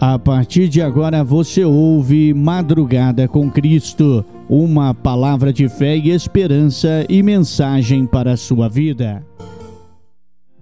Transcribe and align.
A 0.00 0.16
partir 0.16 0.68
de 0.68 0.80
agora 0.80 1.24
você 1.24 1.64
ouve 1.64 2.32
Madrugada 2.32 3.26
com 3.26 3.50
Cristo, 3.50 4.24
uma 4.48 4.94
palavra 4.94 5.52
de 5.52 5.68
fé 5.68 5.96
e 5.96 6.10
esperança 6.10 7.04
e 7.08 7.20
mensagem 7.20 8.06
para 8.06 8.34
a 8.34 8.36
sua 8.36 8.68
vida. 8.68 9.26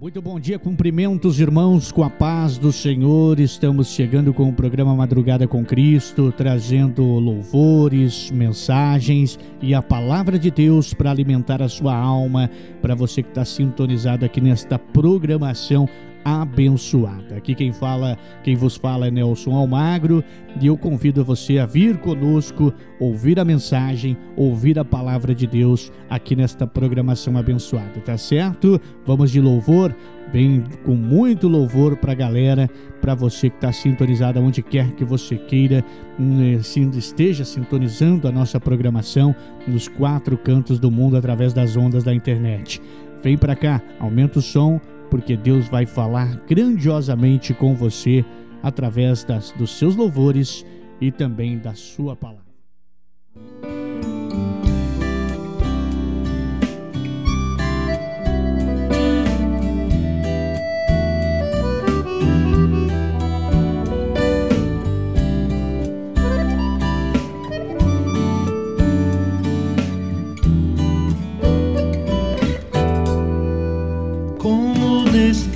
Muito 0.01 0.21
bom 0.23 0.39
dia, 0.39 0.57
cumprimentos 0.57 1.39
irmãos 1.39 1.91
com 1.91 2.03
a 2.03 2.09
paz 2.09 2.57
do 2.57 2.71
Senhor. 2.71 3.39
Estamos 3.39 3.89
chegando 3.89 4.33
com 4.33 4.49
o 4.49 4.53
programa 4.53 4.95
Madrugada 4.95 5.47
com 5.47 5.63
Cristo, 5.63 6.31
trazendo 6.35 7.03
louvores, 7.03 8.31
mensagens 8.31 9.37
e 9.61 9.73
a 9.75 9.83
palavra 9.83 10.39
de 10.39 10.49
Deus 10.49 10.95
para 10.95 11.11
alimentar 11.11 11.61
a 11.61 11.69
sua 11.69 11.95
alma, 11.95 12.49
para 12.81 12.95
você 12.95 13.21
que 13.21 13.29
está 13.29 13.45
sintonizado 13.45 14.25
aqui 14.25 14.41
nesta 14.41 14.79
programação 14.79 15.87
abençoada. 16.27 17.37
Aqui 17.37 17.55
quem 17.55 17.71
fala, 17.71 18.17
quem 18.43 18.53
vos 18.53 18.75
fala 18.75 19.07
é 19.07 19.11
Nelson 19.11 19.55
Almagro 19.55 20.21
e 20.59 20.67
eu 20.67 20.77
convido 20.77 21.23
você 21.23 21.57
a 21.57 21.65
vir 21.65 21.97
conosco, 21.99 22.73
ouvir 22.99 23.39
a 23.39 23.45
mensagem, 23.45 24.17
ouvir 24.35 24.77
a 24.77 24.83
palavra 24.83 25.33
de 25.33 25.47
Deus 25.47 25.89
aqui 26.09 26.35
nesta 26.35 26.67
programação 26.67 27.37
abençoada, 27.37 28.01
tá 28.01 28.17
certo? 28.17 28.81
Vamos 29.05 29.31
de 29.31 29.39
louvor, 29.39 29.95
bem 30.33 30.65
com 30.83 30.95
muito 30.95 31.47
louvor 31.47 31.95
para 31.95 32.11
a 32.11 32.15
galera, 32.15 32.69
para 32.99 33.15
você 33.15 33.49
que 33.49 33.55
está 33.55 33.71
sintonizado 33.71 34.41
onde 34.41 34.61
quer 34.61 34.91
que 34.95 35.05
você 35.05 35.37
queira, 35.37 35.81
hum, 36.19 36.59
esteja 36.97 37.45
sintonizando 37.45 38.27
a 38.27 38.31
nossa 38.33 38.59
programação 38.59 39.33
nos 39.65 39.87
quatro 39.87 40.37
cantos 40.37 40.77
do 40.77 40.91
mundo 40.91 41.15
através 41.15 41.53
das 41.53 41.77
ondas 41.77 42.03
da 42.03 42.13
internet. 42.13 42.81
Vem 43.23 43.37
para 43.37 43.55
cá, 43.55 43.81
aumenta 43.99 44.39
o 44.39 44.41
som 44.41 44.79
porque 45.09 45.35
Deus 45.35 45.67
vai 45.67 45.85
falar 45.85 46.35
grandiosamente 46.47 47.53
com 47.53 47.75
você 47.75 48.25
através 48.61 49.23
das, 49.23 49.51
dos 49.51 49.71
seus 49.77 49.95
louvores 49.95 50.65
e 50.99 51.11
também 51.11 51.57
da 51.57 51.73
sua 51.73 52.15
palavra. 52.15 52.46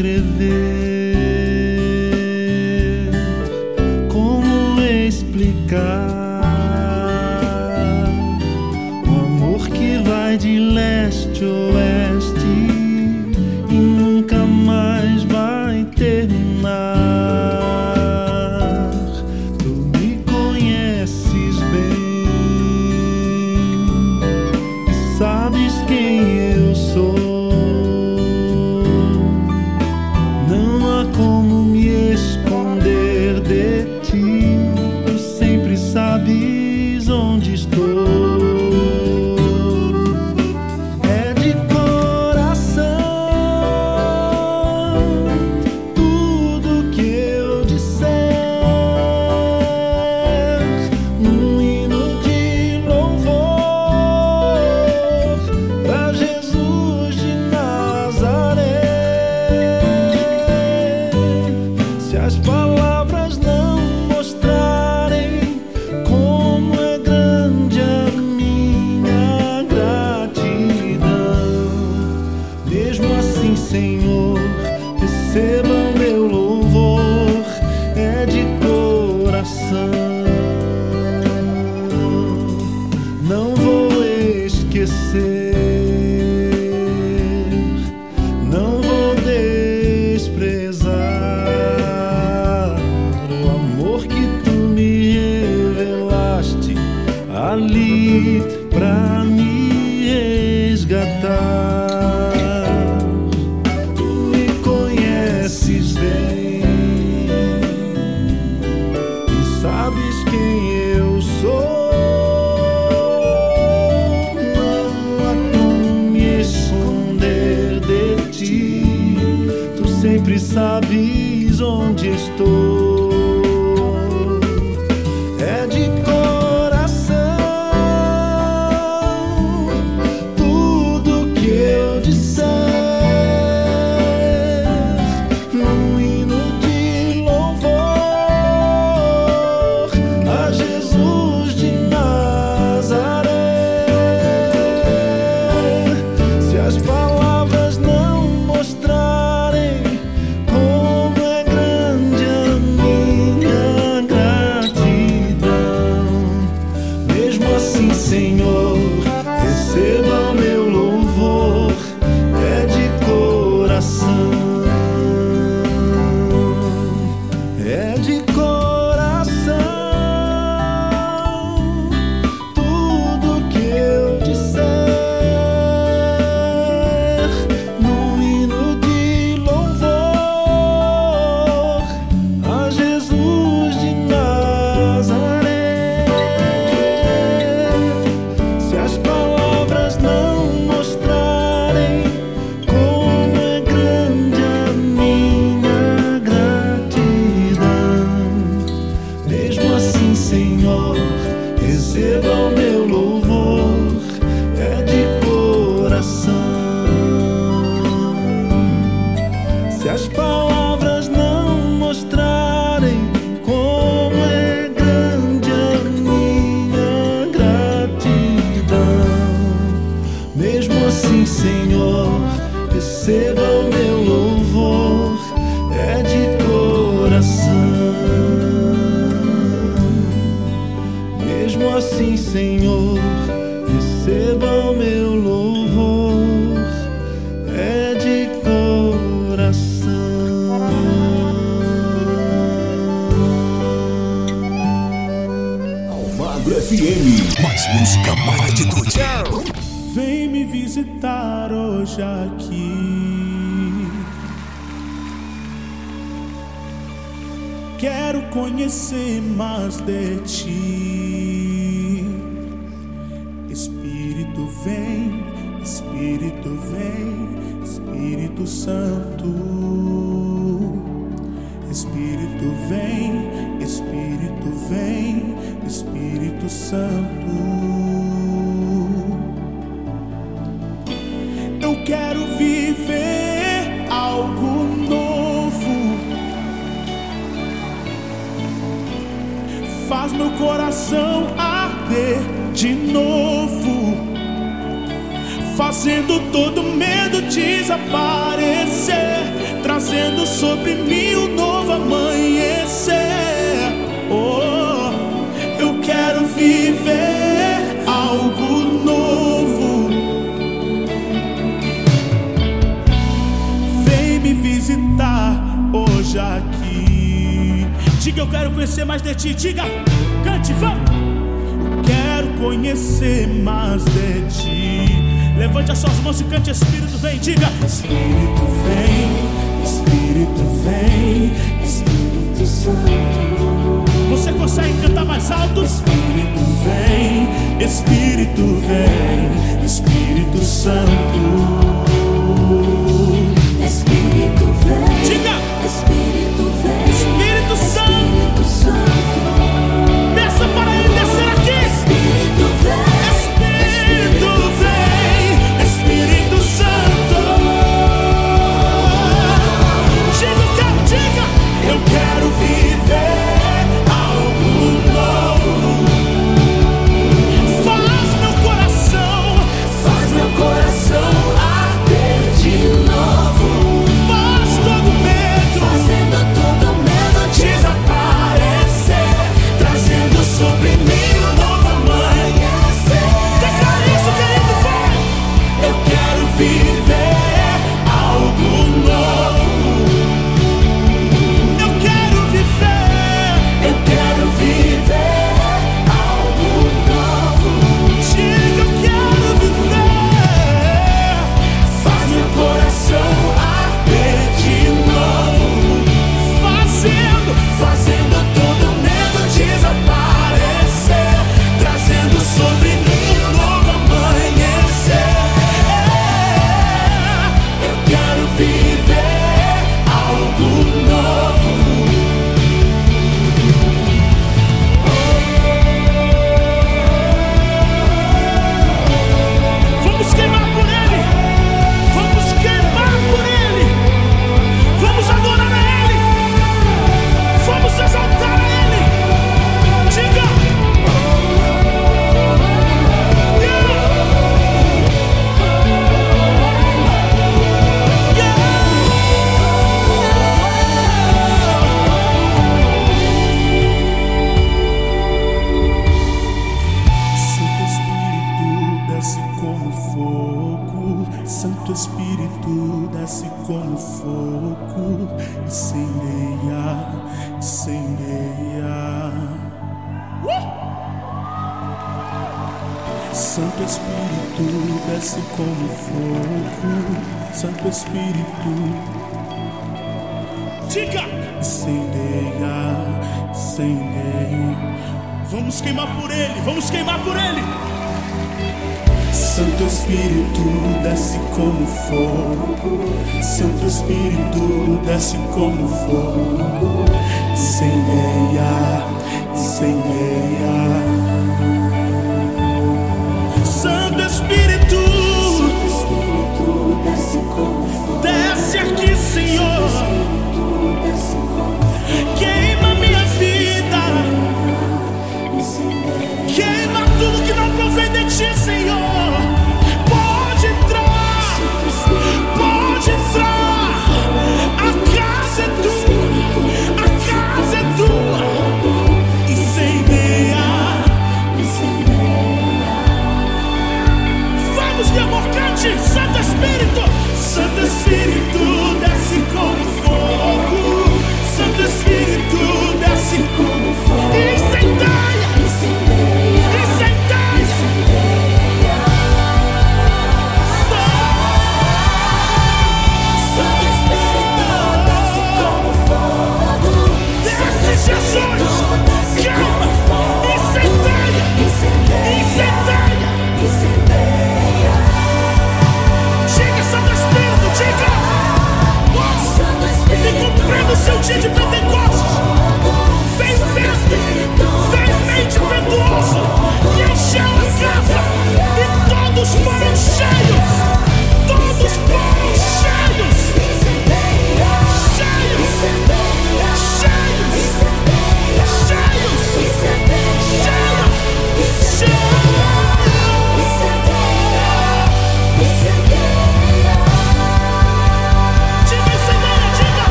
escrever. 0.00 0.79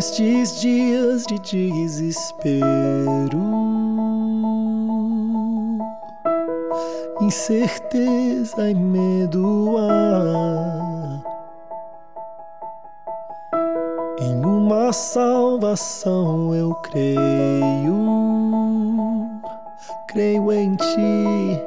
Nestes 0.00 0.58
dias 0.62 1.26
de 1.26 1.38
desespero, 1.38 2.64
incerteza 7.20 8.70
e 8.70 8.74
medo 8.74 9.76
há. 9.76 11.20
Em 14.20 14.42
uma 14.42 14.90
salvação 14.90 16.54
eu 16.54 16.74
creio, 16.76 17.20
creio 20.08 20.50
em 20.50 20.76
ti, 20.76 21.60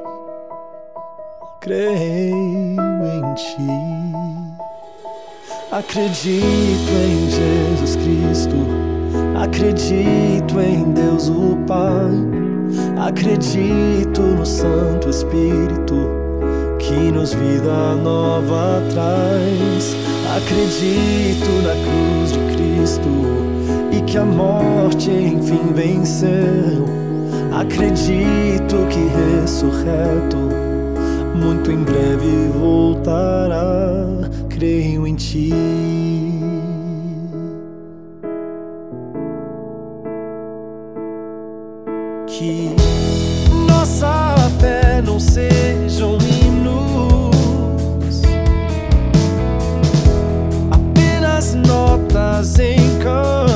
creio 1.60 2.80
em 2.80 3.34
ti. 3.34 4.43
Acredito 5.76 6.92
em 7.04 7.28
Jesus 7.28 7.96
Cristo, 7.96 8.54
acredito 9.42 10.60
em 10.60 10.92
Deus 10.92 11.28
o 11.28 11.56
Pai, 11.66 12.12
acredito 12.96 14.20
no 14.20 14.46
Santo 14.46 15.10
Espírito 15.10 15.96
que 16.78 17.10
nos 17.10 17.34
vida 17.34 17.96
nova 17.96 18.80
traz. 18.92 19.96
Acredito 20.36 21.50
na 21.64 21.74
cruz 21.82 22.30
de 22.30 22.54
Cristo 22.54 23.10
e 23.90 24.00
que 24.02 24.16
a 24.16 24.24
morte 24.24 25.10
enfim 25.10 25.72
venceu. 25.74 26.84
Acredito 27.52 28.76
que 28.90 29.40
ressurreto 29.42 30.36
muito 31.34 31.72
em 31.72 31.82
breve 31.82 32.48
voltará. 32.56 34.04
Creio 34.56 35.04
em 35.04 35.16
ti. 35.16 35.50
Que 42.28 42.70
nossa 43.66 44.36
fé 44.60 45.02
não 45.04 45.18
sejam 45.18 46.16
hinos, 46.18 48.22
apenas 50.70 51.54
notas 51.54 52.56
em 52.60 52.78
canções. 53.00 53.53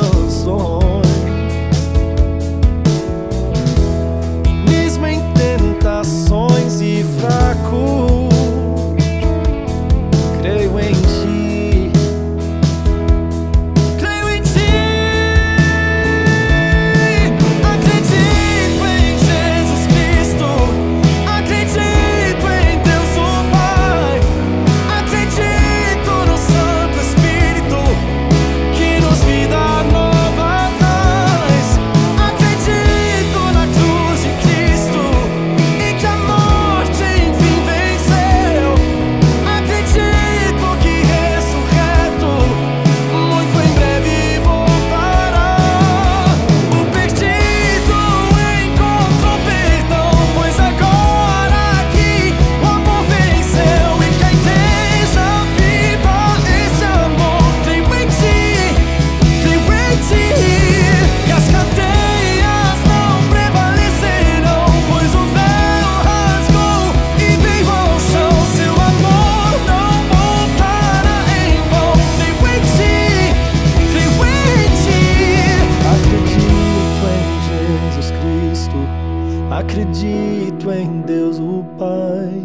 Em 80.78 81.00
Deus 81.02 81.38
o 81.38 81.64
Pai. 81.78 82.42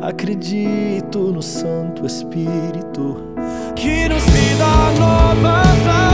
Acredito 0.00 1.32
no 1.32 1.42
Santo 1.42 2.06
Espírito 2.06 3.16
que 3.74 4.08
nos 4.08 4.24
vida 4.24 4.66
nova 4.98 5.62
traz. 5.84 6.05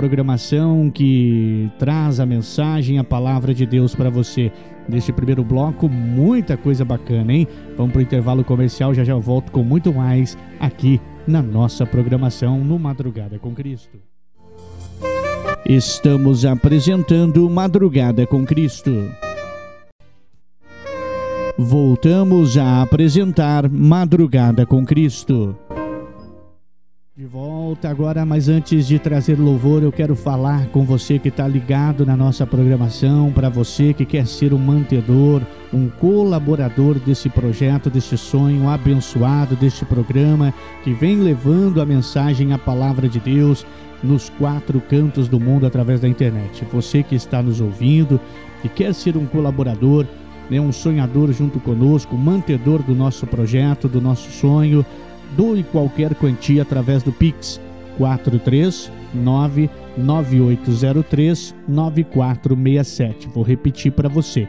Programação 0.00 0.90
que 0.90 1.70
traz 1.78 2.20
a 2.20 2.24
mensagem, 2.24 2.98
a 2.98 3.04
palavra 3.04 3.52
de 3.52 3.66
Deus 3.66 3.94
para 3.94 4.08
você. 4.08 4.50
Neste 4.88 5.12
primeiro 5.12 5.44
bloco, 5.44 5.90
muita 5.90 6.56
coisa 6.56 6.86
bacana, 6.86 7.34
hein? 7.34 7.46
Vamos 7.76 7.92
para 7.92 7.98
o 7.98 8.02
intervalo 8.02 8.42
comercial, 8.42 8.94
já 8.94 9.04
já 9.04 9.14
volto 9.16 9.52
com 9.52 9.62
muito 9.62 9.92
mais 9.92 10.38
aqui 10.58 10.98
na 11.26 11.42
nossa 11.42 11.84
programação 11.84 12.64
no 12.64 12.78
Madrugada 12.78 13.38
com 13.38 13.54
Cristo. 13.54 13.98
Estamos 15.66 16.46
apresentando 16.46 17.50
Madrugada 17.50 18.26
com 18.26 18.46
Cristo. 18.46 19.06
Voltamos 21.58 22.56
a 22.56 22.80
apresentar 22.80 23.68
Madrugada 23.68 24.64
com 24.64 24.82
Cristo. 24.82 25.54
De 27.20 27.26
volta 27.26 27.90
agora, 27.90 28.24
mas 28.24 28.48
antes 28.48 28.86
de 28.86 28.98
trazer 28.98 29.38
louvor, 29.38 29.82
eu 29.82 29.92
quero 29.92 30.16
falar 30.16 30.68
com 30.68 30.86
você 30.86 31.18
que 31.18 31.28
está 31.28 31.46
ligado 31.46 32.06
na 32.06 32.16
nossa 32.16 32.46
programação, 32.46 33.30
para 33.30 33.50
você 33.50 33.92
que 33.92 34.06
quer 34.06 34.26
ser 34.26 34.54
um 34.54 34.58
mantedor, 34.58 35.42
um 35.70 35.90
colaborador 35.90 36.98
desse 36.98 37.28
projeto, 37.28 37.90
desse 37.90 38.16
sonho 38.16 38.70
abençoado, 38.70 39.54
deste 39.54 39.84
programa 39.84 40.54
que 40.82 40.94
vem 40.94 41.16
levando 41.16 41.82
a 41.82 41.84
mensagem, 41.84 42.54
a 42.54 42.58
palavra 42.58 43.06
de 43.06 43.20
Deus 43.20 43.66
nos 44.02 44.30
quatro 44.30 44.80
cantos 44.80 45.28
do 45.28 45.38
mundo 45.38 45.66
através 45.66 46.00
da 46.00 46.08
internet. 46.08 46.66
Você 46.72 47.02
que 47.02 47.14
está 47.14 47.42
nos 47.42 47.60
ouvindo, 47.60 48.18
que 48.62 48.68
quer 48.70 48.94
ser 48.94 49.18
um 49.18 49.26
colaborador, 49.26 50.06
né, 50.48 50.58
um 50.58 50.72
sonhador 50.72 51.30
junto 51.32 51.60
conosco, 51.60 52.16
mantedor 52.16 52.82
do 52.82 52.94
nosso 52.94 53.26
projeto, 53.26 53.88
do 53.88 54.00
nosso 54.00 54.30
sonho, 54.30 54.86
doe 55.36 55.62
qualquer 55.62 56.14
quantia 56.14 56.62
através 56.62 57.02
do 57.02 57.12
Pix 57.12 57.60
439 57.98 59.68
9803 59.96 61.54
9467. 61.68 63.28
Vou 63.28 63.44
repetir 63.44 63.92
para 63.92 64.08
você. 64.08 64.48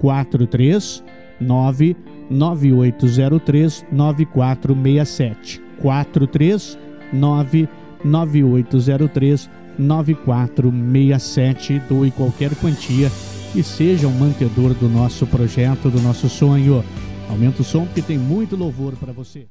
439 0.00 1.96
9803 2.30 3.86
9467. 3.90 5.62
439 5.80 7.68
9803 8.04 9.50
9467. 9.78 11.80
Doe 11.88 12.10
qualquer 12.10 12.54
quantia 12.56 13.10
e 13.54 13.62
seja 13.62 14.06
um 14.06 14.18
mantedor 14.18 14.74
do 14.74 14.88
nosso 14.88 15.26
projeto, 15.26 15.90
do 15.90 16.00
nosso 16.00 16.28
sonho. 16.28 16.84
Aumenta 17.28 17.62
o 17.62 17.64
som 17.64 17.84
porque 17.84 18.02
tem 18.02 18.18
muito 18.18 18.56
louvor 18.56 18.94
para 18.96 19.12
você. 19.12 19.46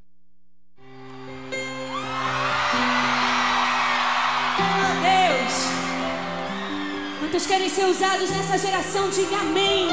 Quantos 7.30 7.46
querem 7.46 7.70
ser 7.70 7.86
usados 7.86 8.28
nessa 8.32 8.58
geração? 8.58 9.08
Diga 9.12 9.38
amém. 9.38 9.88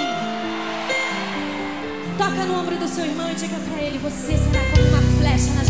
Toca 2.16 2.46
no 2.46 2.58
ombro 2.58 2.78
do 2.78 2.88
seu 2.88 3.04
irmão 3.04 3.30
e 3.30 3.34
diga 3.34 3.58
para 3.58 3.82
ele: 3.82 3.98
Você 3.98 4.38
será 4.38 4.64
como 4.70 4.88
uma 4.88 5.18
flecha 5.18 5.52
nas 5.52 5.65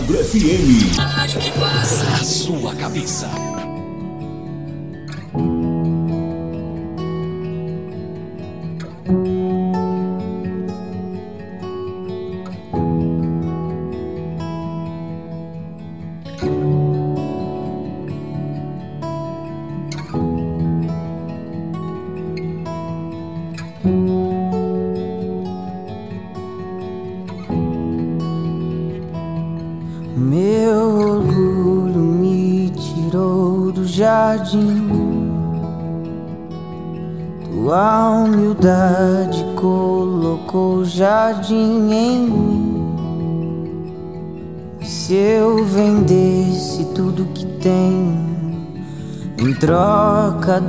Agro 0.00 0.16
FM. 0.16 0.98
A 2.18 2.24
sua 2.24 2.74
cabeça. 2.74 3.49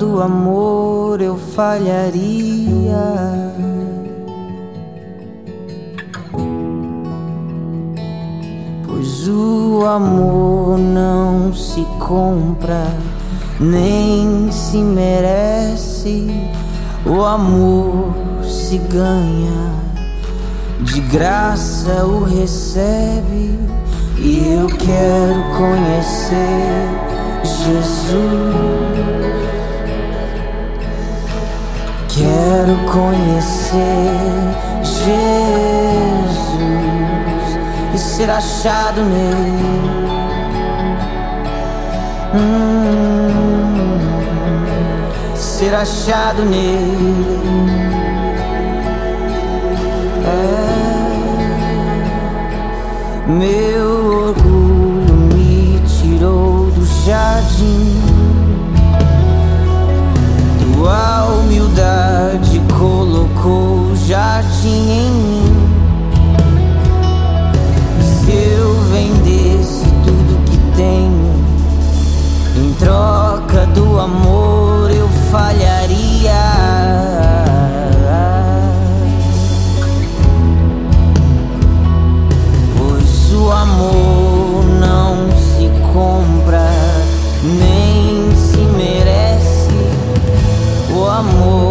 Do 0.01 0.19
amor 0.19 1.21
eu 1.21 1.37
falharia. 1.37 2.97
Pois 8.87 9.27
o 9.27 9.85
amor 9.85 10.79
não 10.79 11.53
se 11.53 11.85
compra, 11.99 12.87
nem 13.59 14.51
se 14.51 14.77
merece. 14.77 16.31
O 17.05 17.23
amor 17.23 18.11
se 18.43 18.79
ganha, 18.79 19.71
de 20.79 20.99
graça 21.01 22.05
o 22.07 22.23
recebe. 22.23 23.55
E 24.17 24.55
eu 24.55 24.65
quero 24.65 25.43
conhecer 25.57 26.89
Jesus. 27.43 28.90
Quero 32.21 32.77
conhecer 32.85 34.13
Jesus 34.83 35.11
e 37.95 37.97
ser 37.97 38.29
achado 38.29 39.01
nele. 39.01 40.11
Hum, 42.35 43.97
ser 45.35 45.73
achado 45.73 46.43
nele. 46.45 47.41
É. 50.27 50.81
Meu 53.27 54.27
orgulho 54.27 55.15
me 55.33 55.81
tirou 55.87 56.69
do 56.69 56.85
jardim. 57.03 58.00
Tua 60.81 61.25
humildade 61.25 62.59
colocou 62.75 63.95
jardim 64.07 64.89
em 64.89 65.11
mim. 65.11 65.69
Se 68.01 68.31
eu 68.31 68.73
vendesse 68.85 69.85
tudo 70.03 70.43
que 70.49 70.57
tenho, 70.75 71.35
em 72.57 72.73
troca 72.79 73.67
do 73.75 73.99
amor 73.99 74.89
eu 74.89 75.07
falharia. 75.29 77.10
Amor 91.21 91.70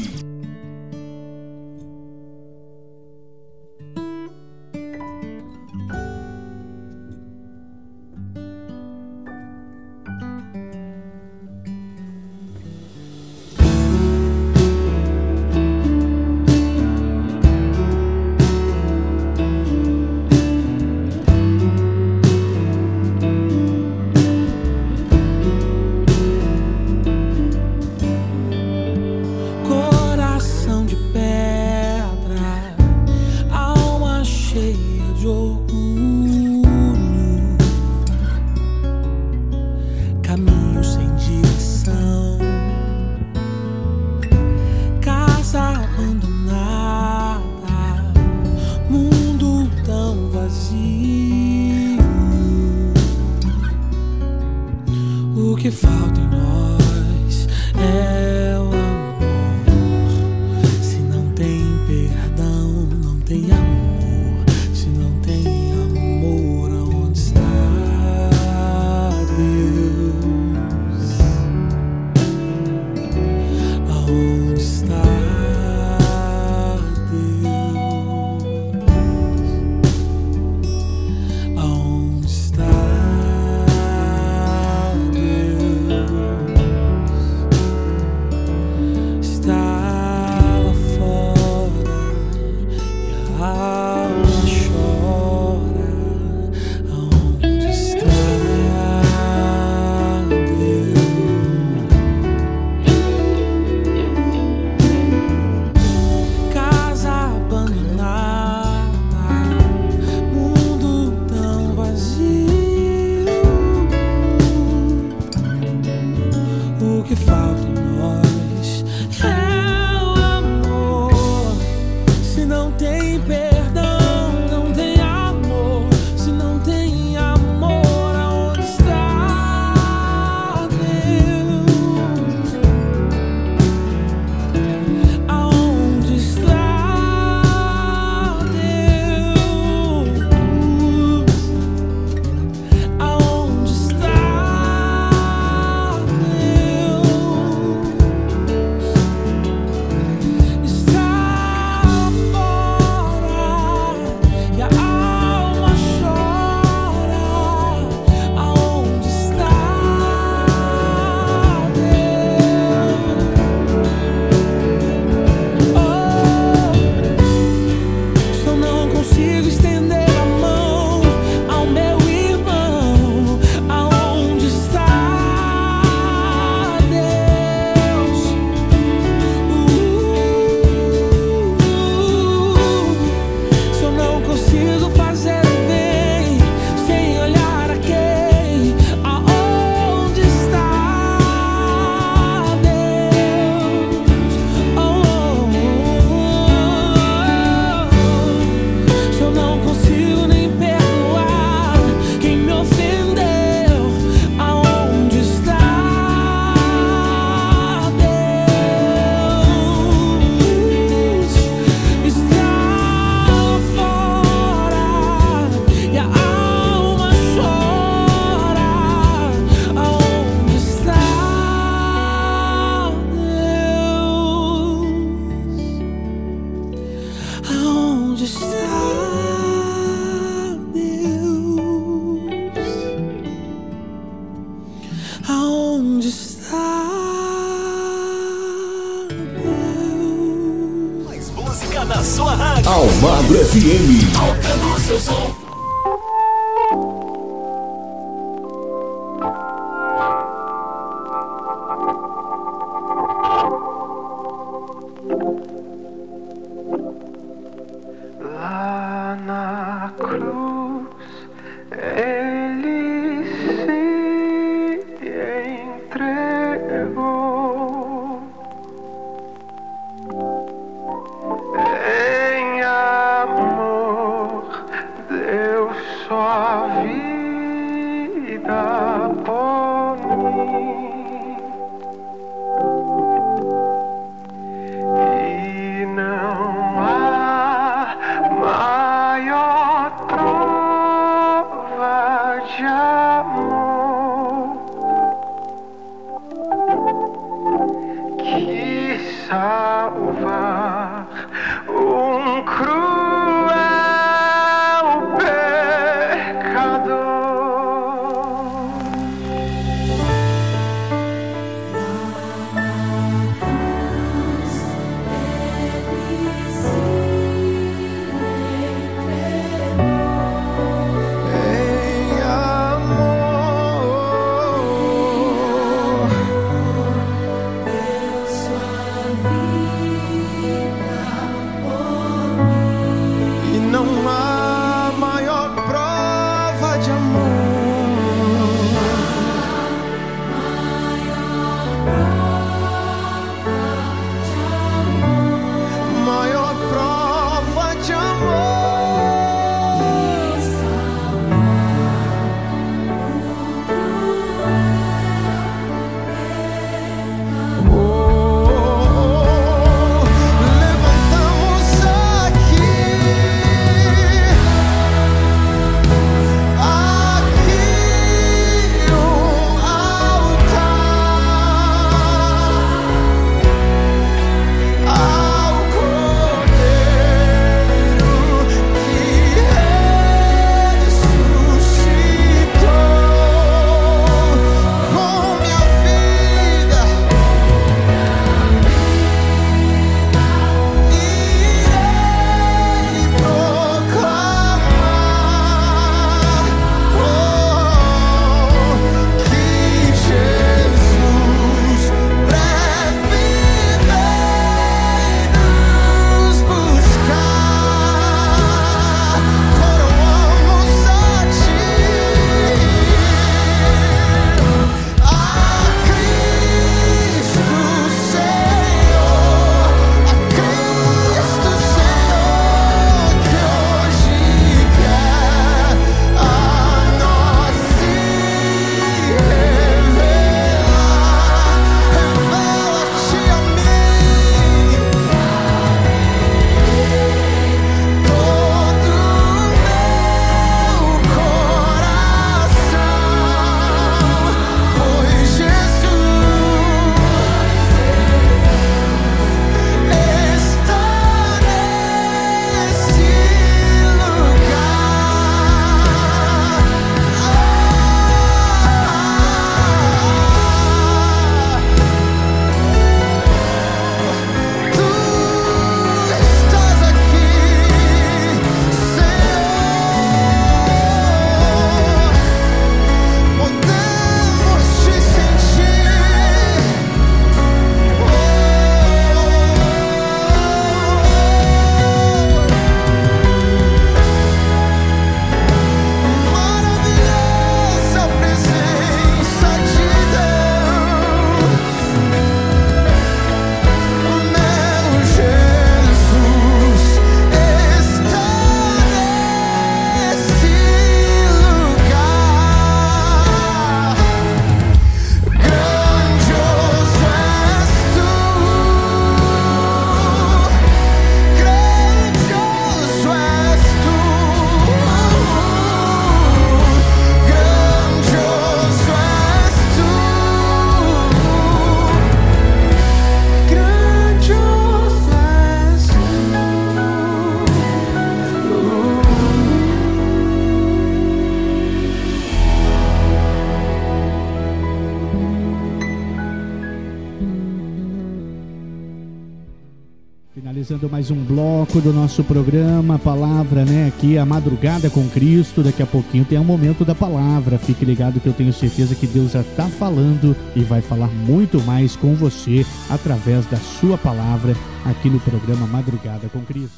Bloco 541.71 541.81
do 541.81 541.93
nosso 541.93 542.23
programa, 542.23 542.99
palavra, 542.99 543.63
né? 543.63 543.87
Aqui 543.87 544.17
a 544.17 544.25
madrugada 544.25 544.89
com 544.89 545.07
Cristo. 545.09 545.63
Daqui 545.63 545.81
a 545.81 545.85
pouquinho 545.85 546.25
tem 546.25 546.37
um 546.37 546.43
momento 546.43 546.83
da 546.83 546.93
palavra. 546.93 547.57
Fique 547.57 547.85
ligado 547.85 548.19
que 548.19 548.27
eu 548.27 548.33
tenho 548.33 548.51
certeza 548.51 548.93
que 548.93 549.07
Deus 549.07 549.31
já 549.31 549.41
está 549.41 549.67
falando 549.67 550.35
e 550.55 550.61
vai 550.63 550.81
falar 550.81 551.07
muito 551.07 551.61
mais 551.61 551.95
com 551.95 552.13
você 552.13 552.65
através 552.89 553.45
da 553.45 553.57
sua 553.57 553.97
palavra 553.97 554.55
aqui 554.85 555.09
no 555.09 555.19
programa 555.19 555.65
Madrugada 555.67 556.27
com 556.29 556.41
Cristo. 556.41 556.77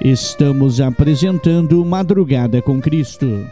Estamos 0.00 0.80
apresentando 0.80 1.82
Madrugada 1.84 2.60
com 2.60 2.80
Cristo. 2.80 3.46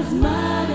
as 0.05 0.13
mine. 0.13 0.74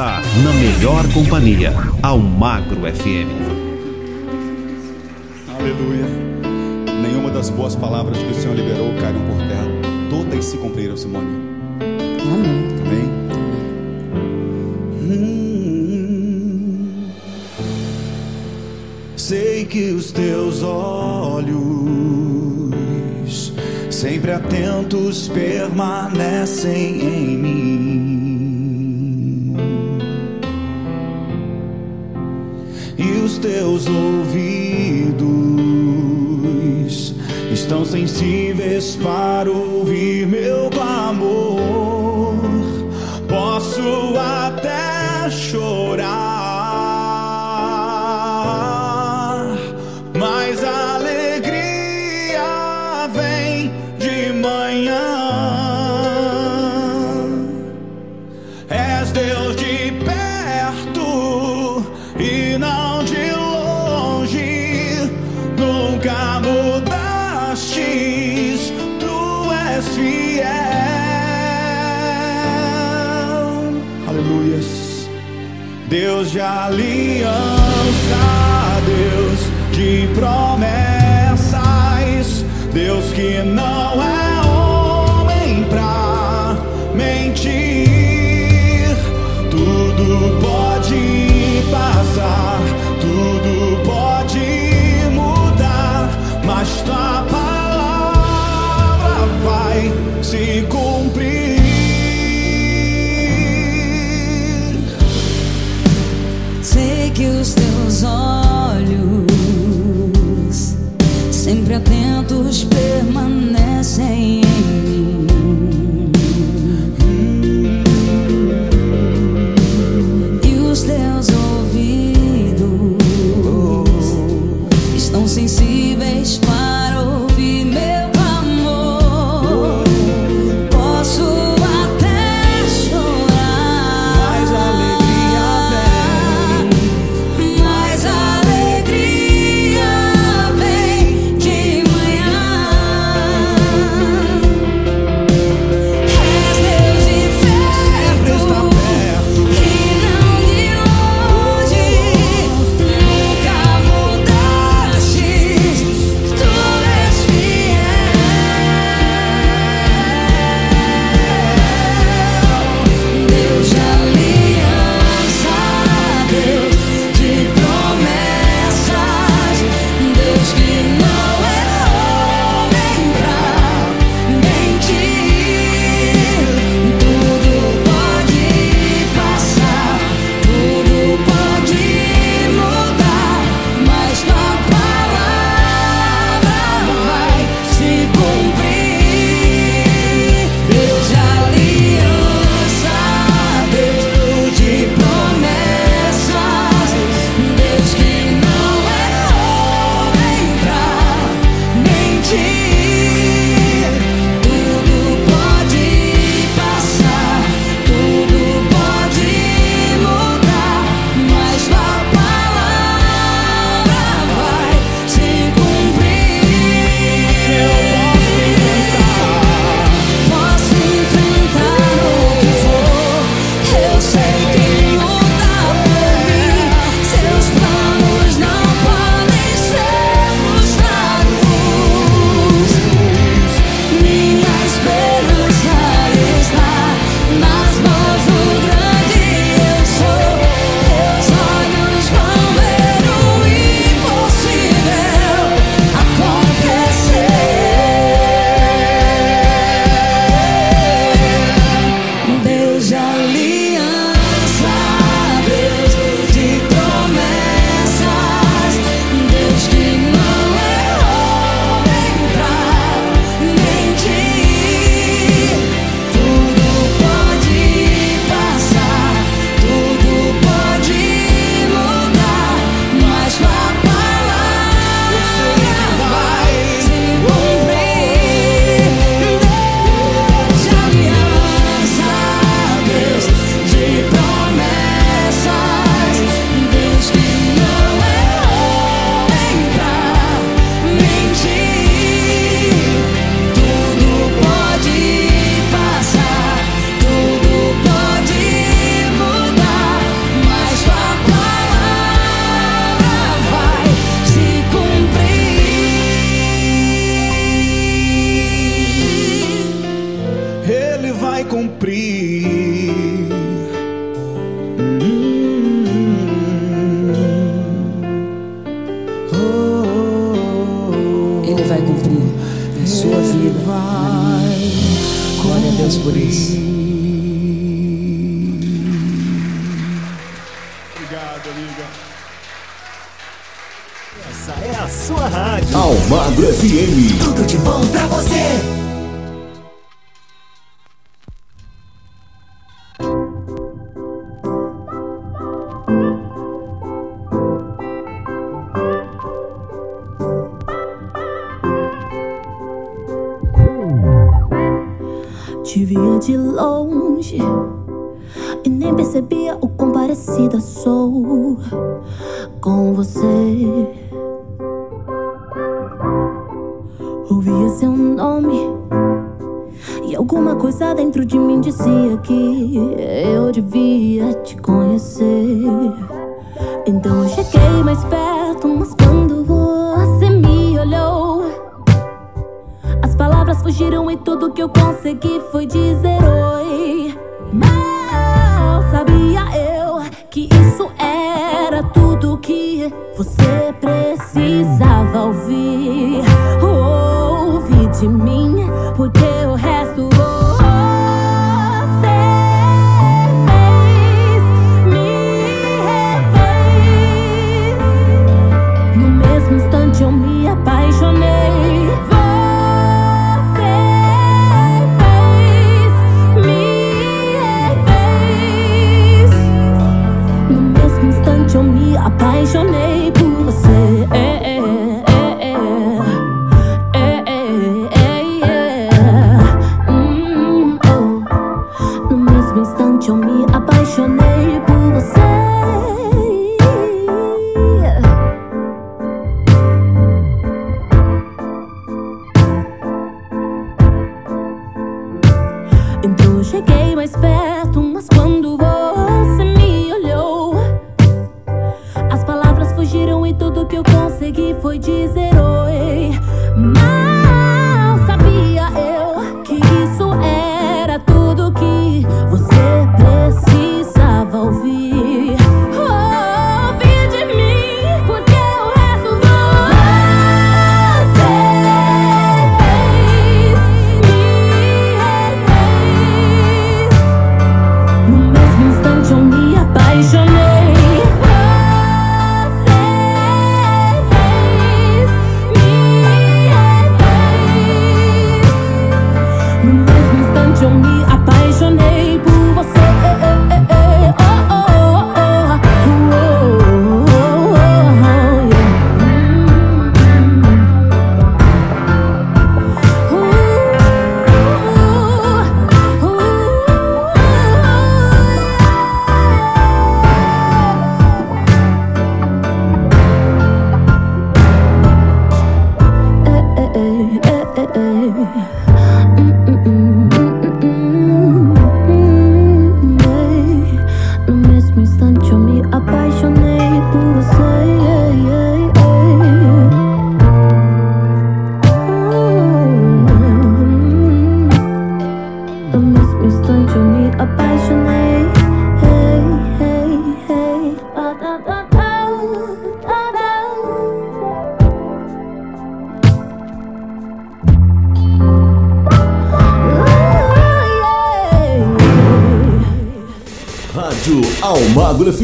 Está 0.00 0.22
na 0.42 0.52
melhor 0.54 1.06
companhia, 1.12 1.74
Almagro 2.02 2.80
FM. 2.90 3.28
Aleluia. 5.46 6.06
Nenhuma 7.02 7.30
das 7.30 7.50
boas 7.50 7.76
palavras 7.76 8.16
que 8.16 8.30
o 8.30 8.34
Senhor 8.34 8.56
liberou 8.56 8.94
caíram 8.94 9.20
por 9.26 9.36
terra. 9.36 9.68
Todas 10.08 10.42
se 10.46 10.56
cumpriram, 10.56 10.96
Simone. 10.96 11.28
Amém. 12.22 13.10
Amém. 15.02 15.20
Sei 19.16 19.66
que 19.66 19.90
os 19.90 20.12
teus 20.12 20.62
olhos, 20.62 21.52
sempre 23.90 24.32
atentos, 24.32 25.28
permanecem 25.28 27.02
em 27.02 27.36
mim. 27.36 27.89
Ouvidos. 33.90 35.30
Estão 37.52 37.84
sensíveis 37.84 38.96
para 38.96 39.50
ouvir 39.50 40.26
meu 40.26 40.59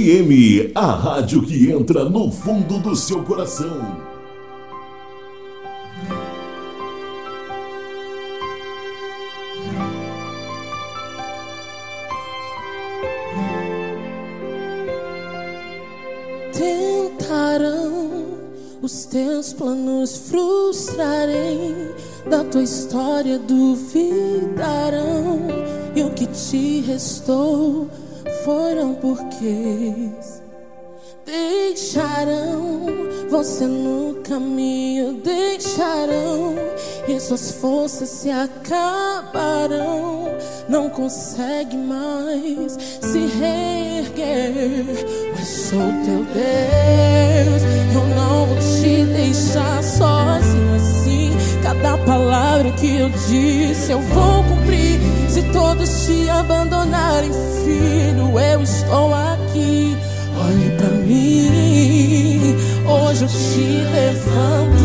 FM, 0.07 0.71
a 0.73 0.93
rádio 0.93 1.43
que 1.43 1.69
entra 1.69 2.05
no 2.05 2.31
fundo 2.31 2.79
do 2.79 2.95
seu 2.95 3.25
coração. 3.25 3.99
Tentarão 16.53 18.39
os 18.81 19.07
teus 19.07 19.53
planos 19.53 20.29
frustrarem, 20.31 21.75
da 22.31 22.45
tua 22.45 22.63
história 22.63 23.41
duvidarão, 23.41 25.01
e 25.97 26.03
o 26.03 26.11
que 26.11 26.27
te 26.27 26.81
restou 26.83 27.89
foram 28.45 28.95
porque 28.95 29.76
Suas 37.27 37.51
forças 37.51 38.09
se 38.09 38.31
acabarão, 38.31 40.29
não 40.69 40.89
consegue 40.89 41.77
mais 41.77 42.79
se 43.01 43.27
reerguer. 43.27 44.85
Mas 45.37 45.49
sou 45.49 45.81
teu 46.05 46.25
Deus, 46.33 47.63
eu 47.93 48.07
não 48.15 48.47
vou 48.47 48.57
te 48.59 49.05
deixar 49.07 49.83
sozinho 49.83 50.77
assim. 50.77 51.33
Cada 51.65 51.99
palavra 51.99 52.71
que 52.71 52.97
eu 52.97 53.09
disse 53.09 53.91
eu 53.91 54.01
vou 54.03 54.45
cumprir. 54.45 55.01
Se 55.29 55.43
todos 55.53 56.07
te 56.07 56.31
abandonarem, 56.31 57.33
filho, 57.65 58.39
eu 58.39 58.63
estou 58.63 59.13
aqui. 59.13 59.97
Olhe 60.47 60.71
para 60.77 60.91
mim, 60.91 62.55
hoje 62.87 63.25
eu 63.25 63.29
te 63.29 63.83
levanto 63.91 64.76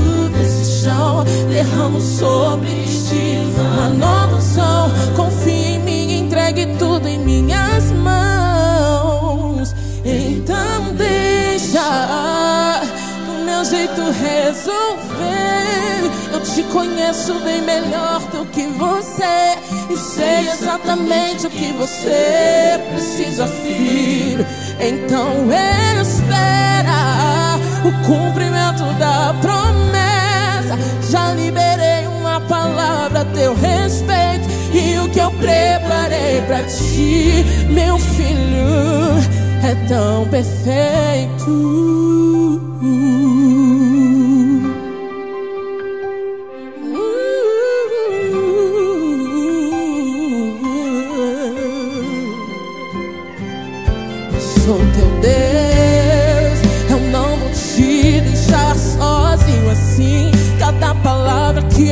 derramo 1.62 2.02
sobre 2.02 2.70
ti 3.08 3.38
uma 3.56 3.90
nova 3.90 4.36
unção. 4.36 4.92
Confie 5.16 5.76
em 5.76 5.80
mim, 5.80 6.20
entregue 6.22 6.66
tudo 6.80 7.08
em 7.08 7.20
minhas 7.20 7.92
mãos. 7.92 9.76
Então 10.04 10.96
deixa 10.96 12.82
do 13.28 13.46
meu 13.46 13.64
jeito 13.64 14.02
resolver. 14.02 14.82
Eu 16.34 16.40
te 16.40 16.64
conheço 16.64 17.36
bem 17.42 17.62
melhor 17.62 18.22
do 18.32 18.44
que 18.48 18.66
você 18.66 19.56
e 19.92 19.98
sei 19.98 20.50
exatamente 20.50 21.46
o 21.46 21.50
que 21.50 21.72
você 21.74 22.80
precisa, 22.92 23.46
filho. 23.46 24.46
Então 24.80 25.48
espera 26.02 27.60
o 27.86 27.92
cumprimento 28.08 28.84
da 28.98 29.36
promessa. 29.40 30.11
Já 31.10 31.34
liberei 31.34 32.08
uma 32.08 32.40
palavra 32.42 33.22
a 33.22 33.26
teu 33.26 33.54
respeito 33.54 34.48
e 34.74 34.98
o 35.00 35.10
que 35.10 35.20
eu 35.20 35.32
preparei 35.32 36.42
pra 36.48 36.64
ti, 36.64 37.46
meu 37.70 37.98
filho, 37.98 39.18
é 39.64 39.76
tão 39.88 40.28
perfeito. 40.28 41.82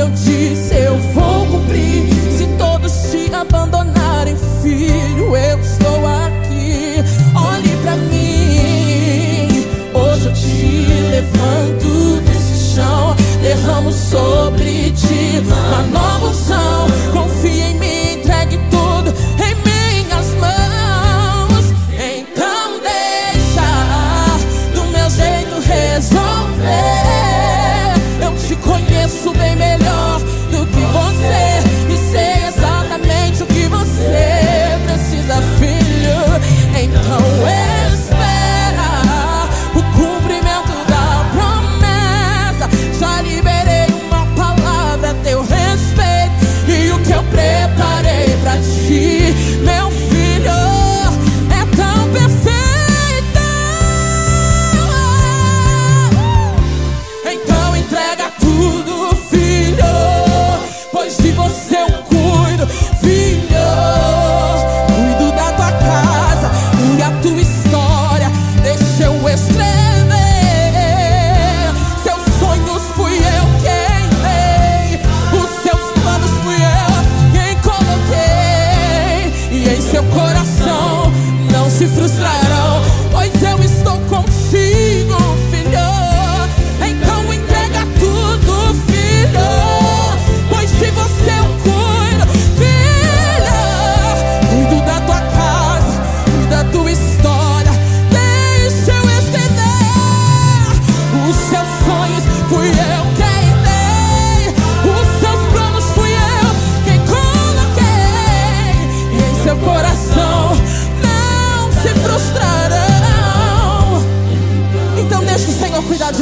Eu 0.00 0.08
disse 0.10 0.74
eu 0.74 0.96
vou 1.14 1.46
cumprir. 1.46 2.08
Se 2.36 2.46
todos 2.58 2.92
te 3.10 3.32
abandonarem, 3.34 4.36
filho, 4.62 5.36
eu 5.36 5.60
estou 5.60 6.06
aqui. 6.06 7.04
Olhe 7.34 7.76
pra 7.82 7.96
mim. 7.96 9.66
Hoje 9.92 10.26
eu 10.26 10.32
te 10.32 10.86
levanto 11.10 12.20
desse 12.22 12.74
chão, 12.74 13.14
derramo 13.42 13.92
sobre 13.92 14.90
ti 14.92 15.42
uma 15.44 15.82
nova 15.82 16.26
unção. 16.28 16.89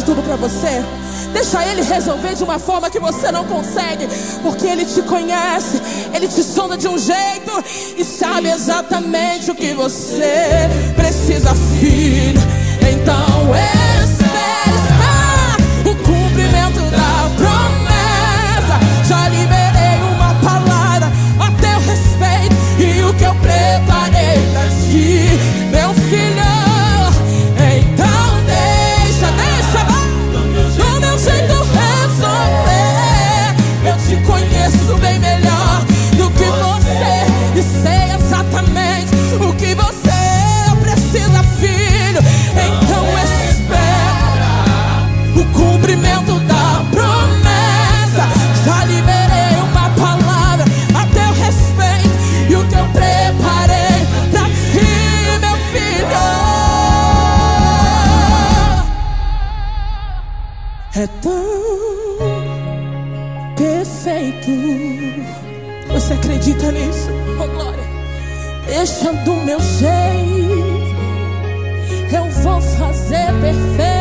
Tudo 0.08 0.22
pra 0.22 0.36
você. 0.36 0.82
Deixa 1.34 1.62
Ele 1.66 1.82
resolver 1.82 2.34
de 2.34 2.42
uma 2.42 2.58
forma 2.58 2.88
que 2.88 2.98
você 2.98 3.30
não 3.30 3.44
consegue, 3.44 4.08
porque 4.42 4.66
Ele 4.66 4.86
te 4.86 5.02
conhece, 5.02 5.82
Ele 6.14 6.26
te 6.26 6.42
sonda 6.42 6.78
de 6.78 6.88
um 6.88 6.96
jeito 6.96 7.52
e 7.94 8.02
sabe 8.02 8.48
exatamente 8.48 9.50
o 9.50 9.54
que 9.54 9.74
você 9.74 10.66
precisa, 10.96 11.54
filho. 11.78 12.40
Então 12.90 13.54
espere, 13.54 13.87
nisso? 66.72 67.10
Oh 67.40 67.46
glória. 67.46 67.84
Deixa 68.66 69.12
do 69.12 69.34
meu 69.36 69.60
jeito. 69.60 70.98
Eu 72.12 72.24
vou 72.42 72.60
fazer 72.60 73.26
perfeito. 73.40 73.97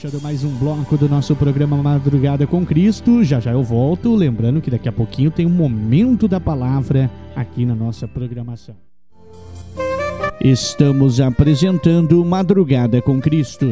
Fechando 0.00 0.22
mais 0.22 0.42
um 0.44 0.56
bloco 0.56 0.96
do 0.96 1.06
nosso 1.10 1.36
programa 1.36 1.76
Madrugada 1.76 2.46
com 2.46 2.64
Cristo. 2.64 3.22
Já 3.22 3.38
já 3.38 3.52
eu 3.52 3.62
volto. 3.62 4.14
Lembrando 4.14 4.58
que 4.62 4.70
daqui 4.70 4.88
a 4.88 4.92
pouquinho 4.92 5.30
tem 5.30 5.44
um 5.44 5.50
momento 5.50 6.26
da 6.26 6.40
palavra 6.40 7.10
aqui 7.36 7.66
na 7.66 7.74
nossa 7.74 8.08
programação. 8.08 8.74
Estamos 10.40 11.20
apresentando 11.20 12.24
Madrugada 12.24 13.02
com 13.02 13.20
Cristo. 13.20 13.66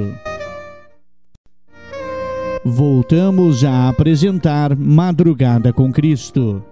voltamos 2.63 3.65
a 3.65 3.89
apresentar 3.89 4.77
Madrugada 4.77 5.73
com 5.73 5.91
Cristo. 5.91 6.63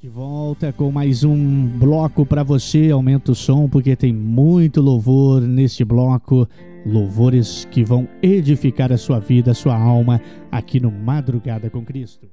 De 0.00 0.08
volta 0.08 0.72
com 0.72 0.90
mais 0.90 1.22
um 1.22 1.66
bloco 1.66 2.24
para 2.24 2.42
você. 2.42 2.90
Aumenta 2.90 3.32
o 3.32 3.34
som 3.34 3.68
porque 3.68 3.94
tem 3.94 4.10
muito 4.10 4.80
louvor 4.80 5.42
neste 5.42 5.84
bloco. 5.84 6.48
Louvores 6.86 7.64
que 7.64 7.82
vão 7.82 8.06
edificar 8.22 8.92
a 8.92 8.96
sua 8.96 9.18
vida, 9.18 9.50
a 9.50 9.54
sua 9.54 9.76
alma, 9.76 10.20
aqui 10.52 10.78
no 10.78 10.88
Madrugada 10.88 11.68
com 11.68 11.84
Cristo. 11.84 12.28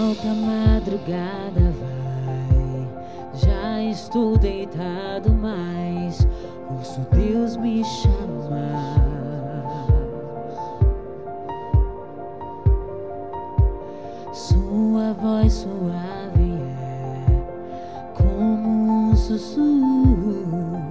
Alta 0.00 0.34
madrugada 0.34 1.72
vai, 1.78 2.88
já 3.32 3.80
estou 3.84 4.36
deitado, 4.36 5.32
mas 5.32 6.26
ouço 6.68 7.06
Deus 7.12 7.56
me 7.56 7.84
chamar. 7.84 8.21
Sua 14.92 15.14
voz 15.14 15.52
suave 15.54 16.52
é 16.68 18.12
como 18.14 19.08
um 19.08 19.16
sussurro, 19.16 20.82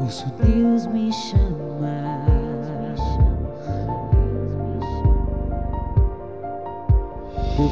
ouço 0.00 0.26
Deus 0.42 0.84
me 0.88 1.12
chamar. 1.12 2.26
Meu 7.56 7.70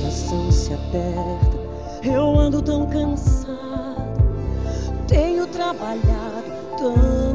coração 0.00 0.50
se 0.50 0.74
aperta, 0.74 1.56
eu 2.02 2.36
ando 2.36 2.60
tão 2.60 2.86
cansado, 2.86 3.54
tenho 5.06 5.46
trabalhado 5.46 6.50
tanto. 6.76 7.31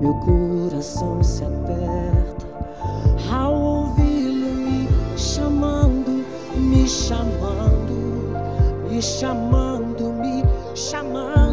Meu 0.00 0.12
coração 0.14 1.22
se 1.22 1.42
aperta 1.42 2.46
ao 3.32 3.54
ouvi-lo 3.54 4.54
me 4.54 4.88
chamando, 5.16 6.24
me 6.54 6.86
chamando, 6.86 8.30
me 8.90 9.00
chamando, 9.00 10.12
me 10.12 10.44
chamando, 10.74 11.45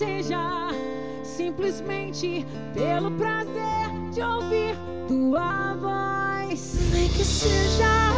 seja 0.00 0.68
simplesmente 1.22 2.46
pelo 2.72 3.10
prazer 3.10 3.90
de 4.10 4.22
ouvir 4.22 4.74
tua 5.06 5.74
voz. 5.74 6.78
Nem 6.90 7.06
que 7.10 7.22
seja 7.22 8.10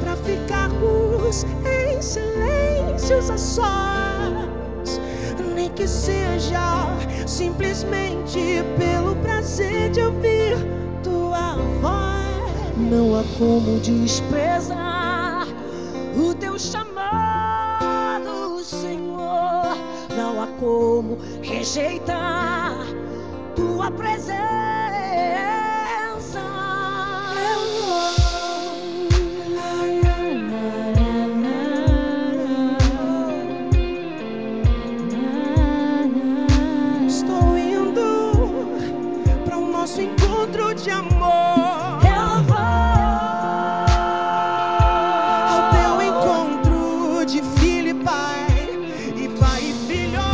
pra 0.00 0.16
ficarmos 0.16 1.46
em 1.64 2.02
silêncios 2.02 3.30
a 3.30 3.38
sós. 3.38 5.00
Nem 5.54 5.70
que 5.70 5.88
seja 5.88 6.94
simplesmente 7.26 8.62
pelo 8.76 9.16
prazer 9.16 9.92
de 9.92 10.02
ouvir 10.02 10.58
tua 11.02 11.54
voz. 11.80 12.76
Não 12.76 13.18
há 13.18 13.24
como 13.38 13.80
desprezar 13.80 15.46
o 16.14 16.34
teu 16.34 16.58
chamado, 16.58 16.93
há 20.44 20.46
como 20.58 21.16
rejeitar 21.42 22.74
tua 23.56 23.90
presença. 23.90 24.44
Estou 37.08 37.56
indo 37.56 38.68
para 39.46 39.56
o 39.56 39.66
nosso 39.72 40.02
encontro 40.02 40.74
de 40.74 40.90
amor. 40.90 42.02
Eu 42.04 42.42
vou 42.44 42.58
ao 45.48 45.70
teu 45.72 46.02
encontro 46.02 47.24
de 47.24 47.42
filho 47.58 47.88
e 47.88 47.94
pai, 47.94 48.46
e 49.16 49.28
pai 49.40 49.62
e 49.62 49.72
filho. 49.86 50.33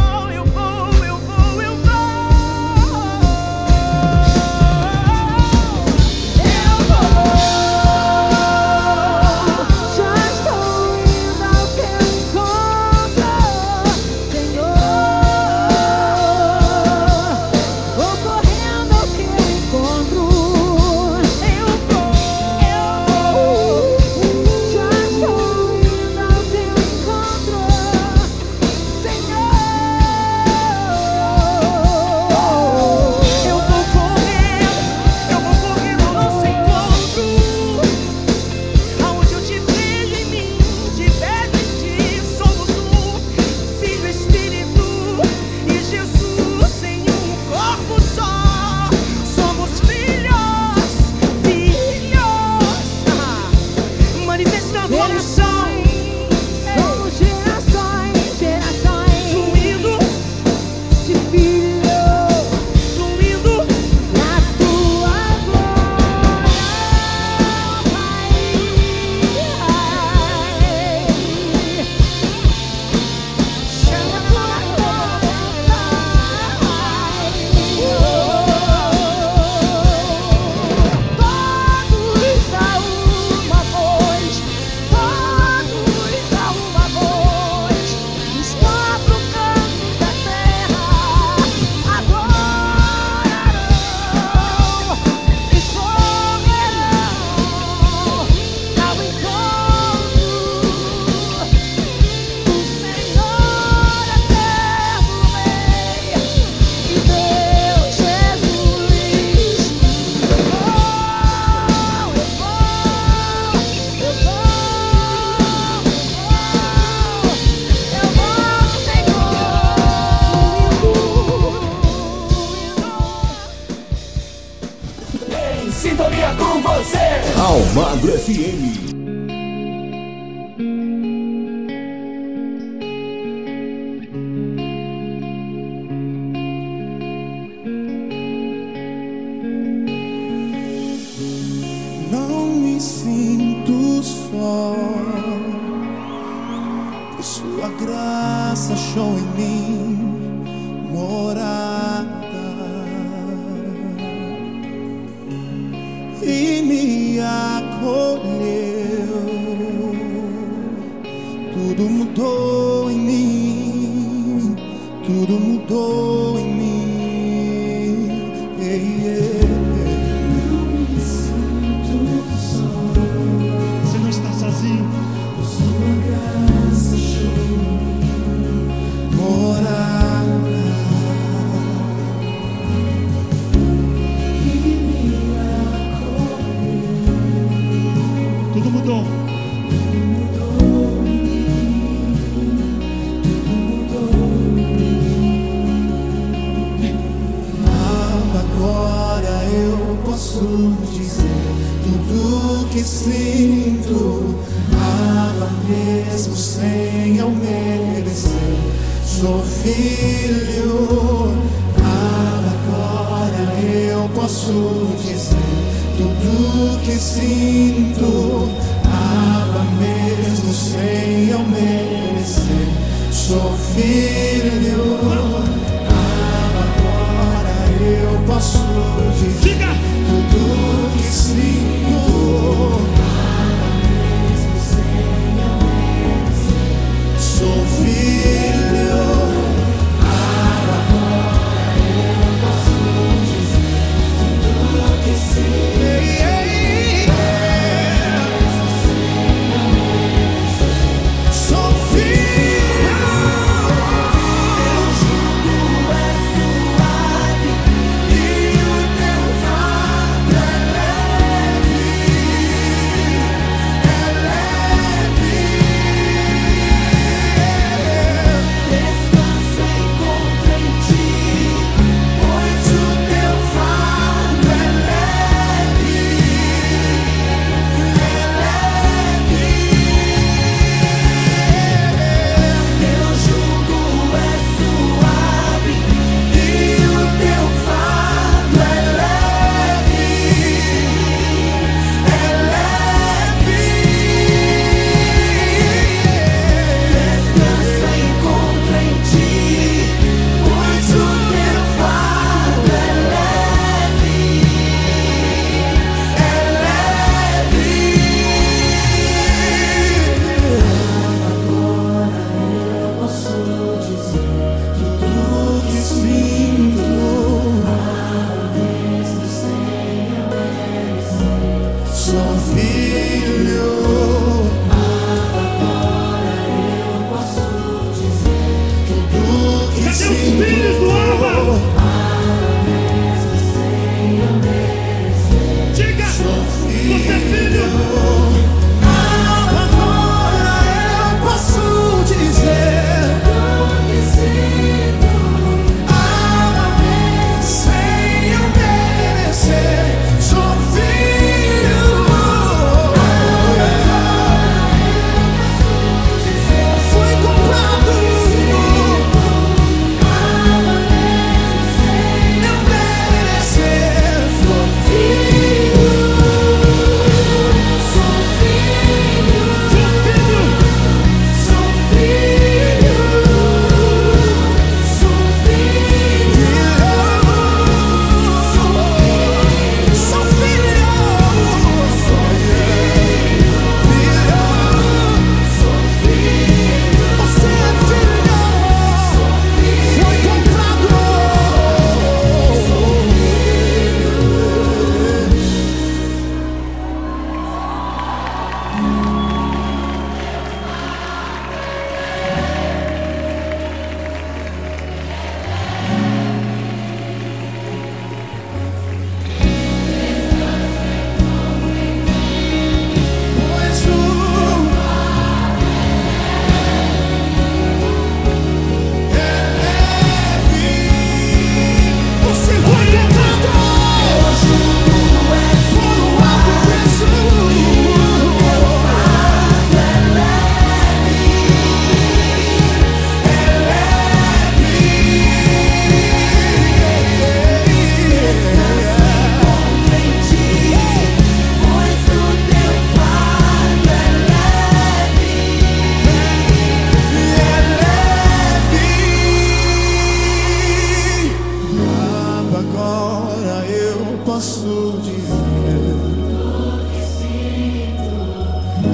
agora 453.11 453.67
eu 453.67 454.19
posso 454.25 455.01
dizer. 455.03 455.31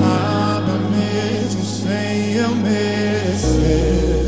Aba 0.03 0.79
mesmo 0.91 1.65
sem 1.65 2.33
eu 2.33 2.55
merecer. 2.55 4.27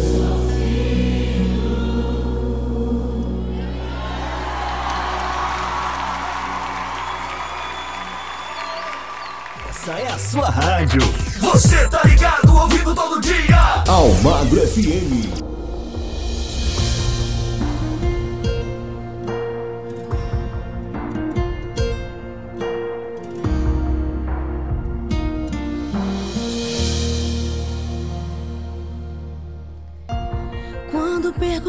Essa 9.70 9.92
é 9.92 10.08
a 10.08 10.18
sua 10.18 10.50
rádio. 10.50 11.00
Você 11.40 11.88
tá 11.88 12.02
ligado, 12.04 12.54
ouvindo 12.54 12.94
todo 12.94 13.20
dia. 13.20 13.84
Almagro 13.86 14.60
FM. 14.68 15.47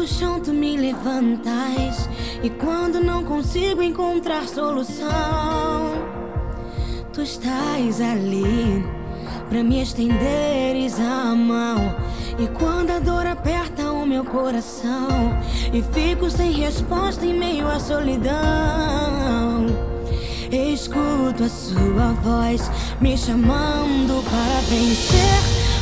perco 0.00 0.02
o 0.02 0.06
chão, 0.06 0.40
tu 0.40 0.52
me 0.52 0.76
levantas. 0.76 2.08
E 2.42 2.48
quando 2.48 3.00
não 3.00 3.22
consigo 3.22 3.82
encontrar 3.82 4.48
solução, 4.48 5.92
tu 7.12 7.20
estás 7.22 8.00
ali 8.00 8.84
pra 9.48 9.62
me 9.62 9.82
estenderes 9.82 10.98
a 10.98 11.34
mão. 11.34 11.94
E 12.38 12.46
quando 12.58 12.90
a 12.90 12.98
dor 12.98 13.26
aperta 13.26 13.92
o 13.92 14.06
meu 14.06 14.24
coração, 14.24 15.38
e 15.72 15.82
fico 15.82 16.30
sem 16.30 16.52
resposta 16.52 17.26
em 17.26 17.38
meio 17.38 17.68
à 17.68 17.78
solidão. 17.78 19.66
Escuto 20.50 21.44
a 21.44 21.48
sua 21.48 22.12
voz 22.22 22.70
me 23.00 23.18
chamando 23.18 24.24
para 24.24 24.60
vencer, 24.68 25.40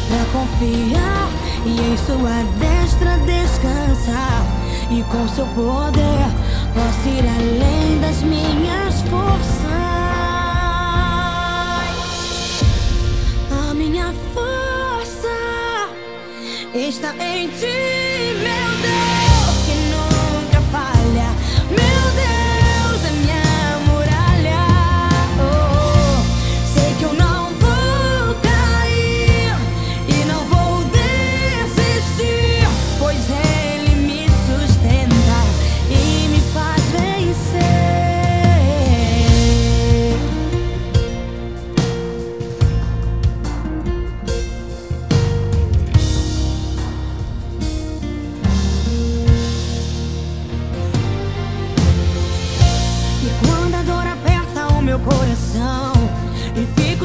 para 0.08 0.24
confiar 0.32 1.37
e 1.64 1.70
em 1.70 1.96
sua 1.96 2.42
destra 2.58 3.18
descansar. 3.18 4.42
E 4.90 5.02
com 5.04 5.28
seu 5.28 5.46
poder 5.48 6.26
posso 6.74 7.08
ir 7.08 7.24
além 7.26 8.00
das 8.00 8.22
minhas 8.22 9.02
forças. 9.02 9.68
A 13.70 13.74
minha 13.74 14.14
força 14.32 15.28
está 16.74 17.14
em 17.16 17.48
ti, 17.48 18.34
meu 18.42 18.70
Deus, 18.82 18.87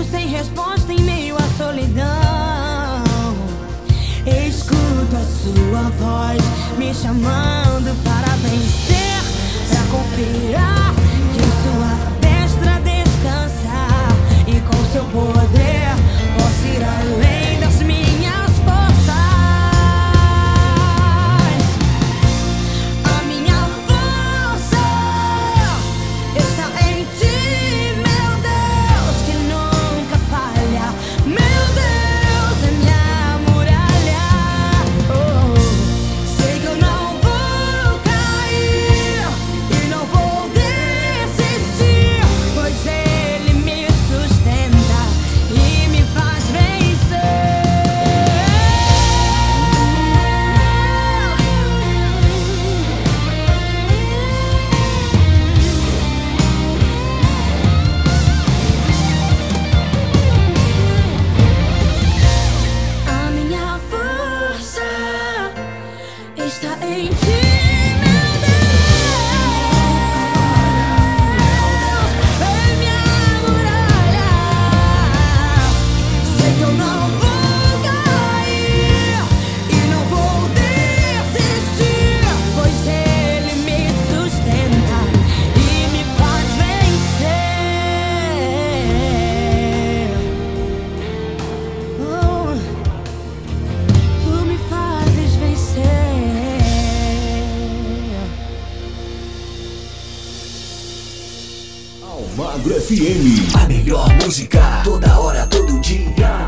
Sem 0.10 0.28
resposta 0.28 0.92
em 0.94 1.00
meio 1.02 1.36
à 1.36 1.48
solidão. 1.58 2.04
Escuto 4.26 5.16
a 5.16 5.24
sua 5.24 5.90
voz 6.00 6.42
me 6.78 6.94
chamando 6.94 7.94
para 8.04 8.36
vencer 8.38 9.04
Pra 9.70 9.82
confiar 9.92 10.94
que 11.34 11.42
sua 11.64 12.13
FM. 103.14 103.56
A 103.56 103.68
melhor 103.68 104.10
música, 104.24 104.82
toda 104.84 105.20
hora, 105.20 105.46
todo 105.46 105.80
dia. 105.80 106.43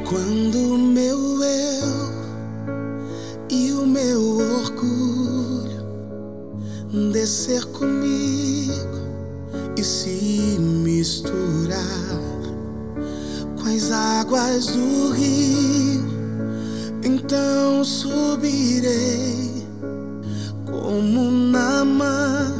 Quando 0.08 0.78
meu 0.78 1.44
eu 1.44 1.88
e 3.50 3.74
o 3.74 3.86
meu 3.86 4.22
orgulho 4.38 5.86
descer 7.12 7.66
comigo 7.72 8.47
e 9.78 9.84
se 9.84 10.58
misturar 10.60 11.78
com 13.56 13.70
as 13.70 13.92
águas 13.92 14.66
do 14.66 15.12
rio, 15.12 16.04
então 17.04 17.84
subirei 17.84 19.68
como 20.66 21.30
Namã 21.30 22.56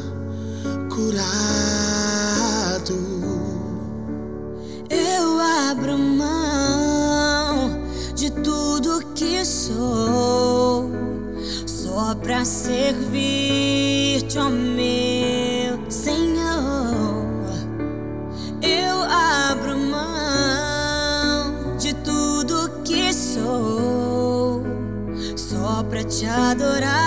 curado. 0.92 1.18
Eu 4.92 5.40
abro 5.72 5.98
mão 5.98 7.82
de 8.14 8.30
tudo 8.30 9.04
que 9.16 9.44
sou, 9.44 10.92
só 11.66 12.14
pra 12.14 12.46
servir-te, 12.46 14.38
adorar, 26.38 27.07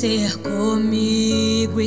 descer 0.00 0.38
comigo 0.38 1.78
e 1.78 1.86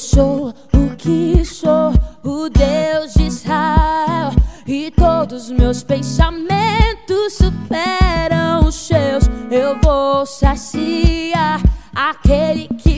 Sou 0.00 0.54
o 0.72 0.96
que 0.96 1.44
sou, 1.44 1.92
o 2.24 2.48
Deus 2.48 3.12
de 3.14 3.24
Israel. 3.24 4.30
E 4.66 4.90
todos 4.90 5.50
meus 5.50 5.82
pensamentos 5.82 7.34
superam 7.34 8.66
os 8.66 8.74
seus. 8.74 9.24
Eu 9.50 9.78
vou 9.82 10.24
saciar 10.24 11.60
aquele 11.94 12.66
que 12.68 12.89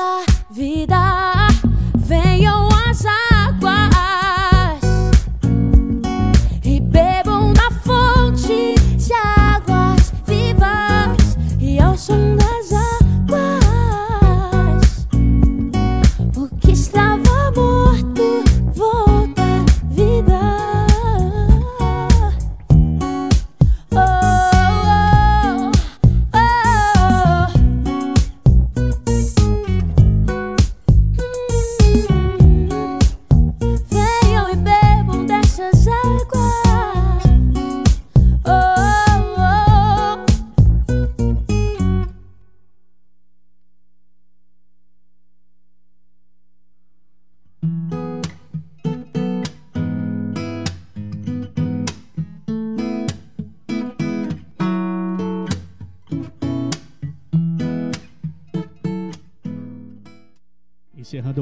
volta 0.00 0.29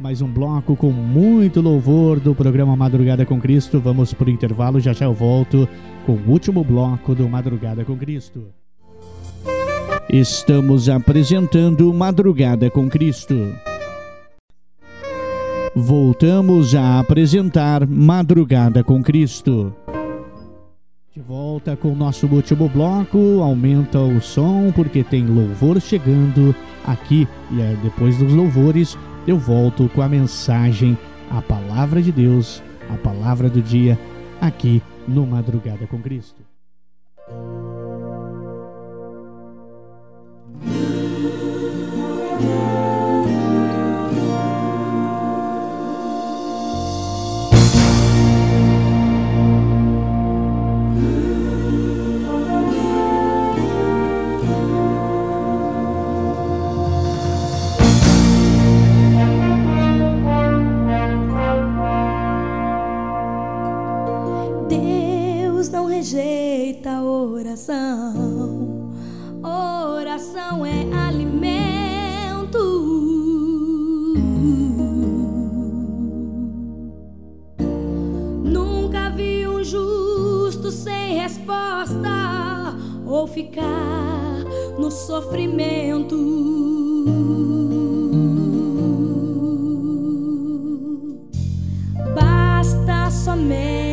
mais 0.09 0.23
um 0.23 0.33
bloco 0.33 0.75
com 0.75 0.91
muito 0.91 1.61
louvor 1.61 2.19
do 2.19 2.35
programa 2.35 2.75
Madrugada 2.75 3.27
com 3.27 3.39
Cristo. 3.39 3.79
Vamos 3.79 4.15
pro 4.15 4.31
intervalo, 4.31 4.81
já 4.81 4.95
já 4.95 5.05
eu 5.05 5.13
volto 5.13 5.69
com 6.07 6.13
o 6.13 6.31
último 6.31 6.65
bloco 6.65 7.15
do 7.15 7.29
Madrugada 7.29 7.85
com 7.85 7.95
Cristo. 7.95 8.47
Estamos 10.09 10.89
apresentando 10.89 11.93
Madrugada 11.93 12.71
com 12.71 12.89
Cristo. 12.89 13.55
Voltamos 15.77 16.75
a 16.75 17.01
apresentar 17.01 17.87
Madrugada 17.87 18.83
com 18.83 19.03
Cristo. 19.03 19.75
De 21.15 21.21
volta 21.21 21.77
com 21.77 21.93
o 21.93 21.95
nosso 21.95 22.27
último 22.29 22.67
bloco, 22.67 23.43
aumenta 23.43 23.99
o 23.99 24.23
som 24.23 24.73
porque 24.75 25.05
tem 25.05 25.27
louvor 25.27 25.79
chegando 25.83 26.55
aqui 26.87 27.29
e 27.51 27.61
é, 27.61 27.77
depois 27.83 28.17
dos 28.17 28.33
louvores 28.33 28.97
eu 29.29 29.37
volto 29.37 29.91
com 29.91 30.01
a 30.01 30.09
mensagem, 30.09 30.97
a 31.31 31.43
palavra 31.43 32.01
de 32.01 32.11
Deus, 32.11 32.63
a 32.89 32.97
palavra 32.97 33.51
do 33.51 33.61
dia 33.61 33.99
aqui 34.41 34.83
no 35.07 35.27
Madrugada 35.27 35.87
com 35.87 36.01
Cristo. 36.01 36.48
rejeita 65.99 67.03
oração. 67.03 68.93
Oração 69.43 70.65
é 70.65 70.87
alimento. 70.93 72.59
Nunca 78.45 79.11
vi 79.11 79.49
um 79.49 79.65
justo 79.65 80.70
sem 80.70 81.19
resposta 81.19 82.77
ou 83.05 83.27
ficar 83.27 84.45
no 84.79 84.93
sofrimento. 84.93 86.16
Basta 92.15 93.11
somente. 93.11 93.88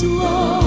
to 0.00 0.22
all. 0.22 0.59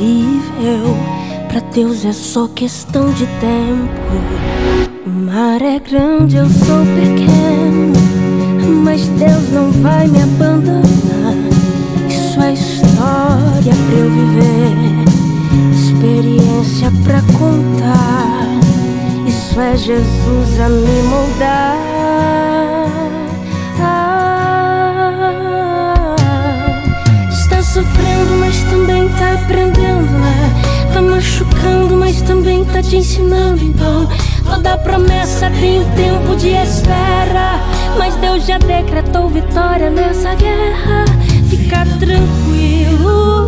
impossível. 0.00 0.96
Pra 1.48 1.60
Deus 1.72 2.04
é 2.04 2.12
só 2.12 2.48
questão 2.48 3.12
de 3.12 3.26
tempo. 3.26 5.00
O 5.06 5.10
mar 5.10 5.60
é 5.60 5.78
grande, 5.78 6.36
eu 6.36 6.48
sou 6.48 6.84
pequeno. 6.94 7.92
Mas 8.84 9.06
Deus 9.08 9.50
não 9.52 9.70
vai 9.82 10.06
me 10.06 10.22
abandonar. 10.22 11.34
Isso 12.08 12.40
é 12.40 12.54
história 12.54 13.74
pra 13.74 13.98
eu 13.98 14.10
viver, 14.10 15.04
experiência 15.74 16.90
pra 17.04 17.20
contar. 17.38 18.46
Isso 19.26 19.60
é 19.60 19.76
Jesus 19.76 20.60
a 20.60 20.68
me 20.68 21.02
moldar. 21.02 21.89
Sofrendo, 27.72 28.36
mas 28.40 28.60
também 28.64 29.08
tá 29.10 29.34
aprendendo, 29.34 30.10
né? 30.10 30.90
Tá 30.92 31.00
machucando, 31.00 31.96
mas 31.96 32.20
também 32.22 32.64
tá 32.64 32.82
te 32.82 32.96
ensinando. 32.96 33.62
Então, 33.62 34.08
toda 34.44 34.76
promessa 34.78 35.48
tem 35.50 35.78
um 35.78 35.84
tempo 35.92 36.34
de 36.34 36.48
espera. 36.48 37.60
Mas 37.96 38.16
Deus 38.16 38.44
já 38.44 38.58
decretou 38.58 39.28
vitória 39.28 39.88
nessa 39.88 40.34
guerra. 40.34 41.04
Fica 41.48 41.86
tranquilo, 42.00 43.46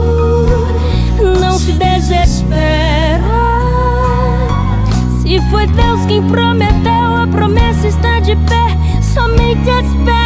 não 1.40 1.58
se 1.58 1.72
desespera. 1.72 3.22
Se 5.20 5.40
foi 5.50 5.66
Deus 5.66 6.06
quem 6.06 6.22
prometeu, 6.28 7.16
a 7.22 7.26
promessa 7.26 7.88
está 7.88 8.20
de 8.20 8.36
pé. 8.36 8.78
Somente 9.02 9.68
espera. 9.68 10.21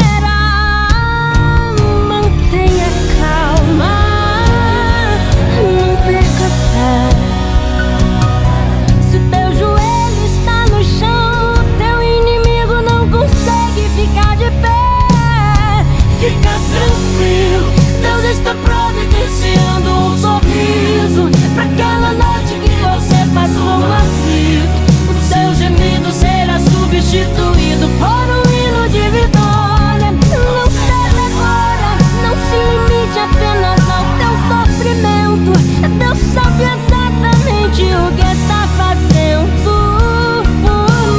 Fica 16.19 16.55
tranquilo, 16.73 17.69
Deus 18.01 18.25
está 18.25 18.55
providenciando 18.55 19.91
um 19.91 20.17
sorriso 20.19 21.29
pra 21.55 21.65
aquela 21.65 22.13
noite 22.15 22.59
que 22.65 22.71
você 22.81 23.19
passou 23.35 23.85
aflito. 23.85 24.87
O 25.11 25.13
seu 25.23 25.55
gemido 25.55 26.11
será 26.11 26.59
substituído 26.59 27.87
por 27.99 28.27
um 28.33 28.45
hino 28.51 28.89
de 28.89 29.05
vitória. 29.11 30.11
Não 30.11 30.67
se 30.71 30.91
agora, 31.27 31.91
não 32.23 32.35
se 32.49 32.57
limite 32.73 33.19
apenas 33.19 33.81
ao 33.91 34.05
teu 34.17 34.35
sofrimento. 34.49 35.53
Deus 35.99 36.19
sabe 36.33 36.63
exatamente 36.65 37.83
o 37.93 38.11
que 38.17 38.27
está 38.33 38.61
fazendo. 38.79 39.71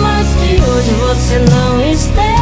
Mais 0.02 0.28
que 0.42 0.52
hoje 0.60 0.92
você 0.94 1.38
não 1.52 1.80
esteja 1.82 2.37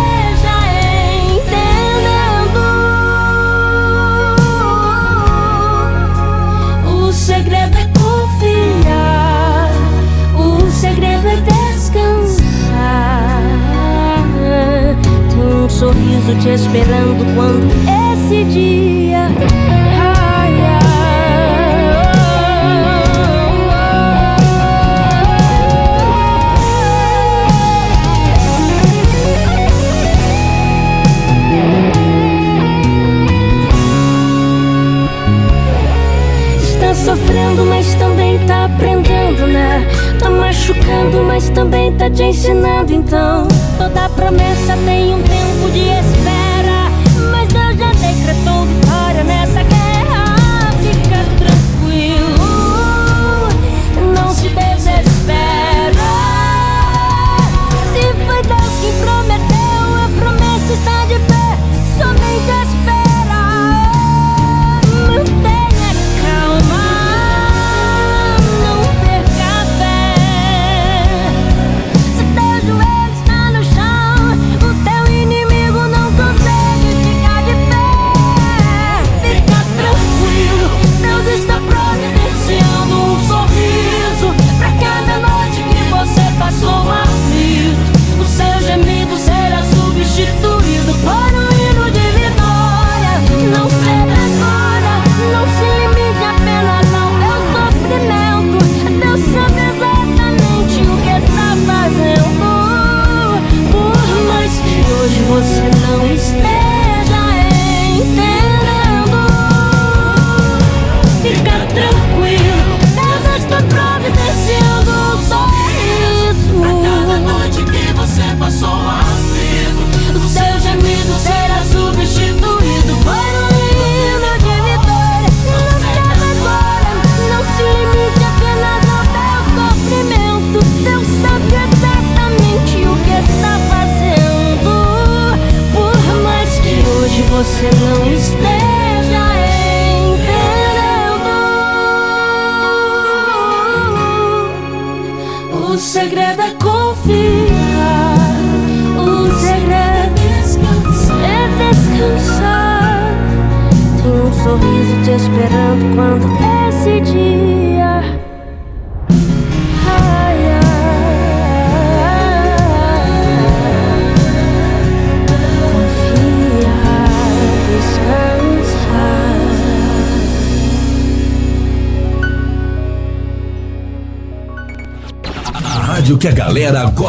sorriso 16.26 16.35
te 16.41 16.49
esperando 16.49 17.23
quando 17.35 17.69
esse 18.14 18.43
dia. 18.45 19.27
Está 36.61 36.93
sofrendo, 36.93 37.65
mas 37.65 37.93
também 37.95 38.39
tá 38.39 38.65
aprendendo, 38.65 39.47
né? 39.47 39.88
Tá 40.26 40.31
machucando, 40.31 41.23
mas 41.23 41.52
também 41.52 41.91
tá 41.91 42.10
te 42.10 42.23
ensinando. 42.23 42.91
Então, 42.91 43.47
toda 43.77 44.10
promessa 44.10 44.76
tem 44.84 45.14
um 45.14 45.22
tempo 45.22 45.69
de 45.72 45.81
espera. 45.81 46.89
Mas 47.30 47.47
Deus 47.53 47.77
já 47.77 47.91
decretou 47.91 48.65
vitória 48.65 49.23
nessa 49.23 49.61
guerra. 49.61 49.74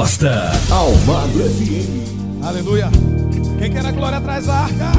Gosta. 0.07 0.53
Almagro 0.71 1.43
FM. 1.51 2.45
Aleluia. 2.45 2.89
Quem 3.59 3.73
quer 3.73 3.85
a 3.85 3.91
glória 3.91 4.21
traz 4.21 4.49
a 4.49 4.55
arca. 4.55 4.93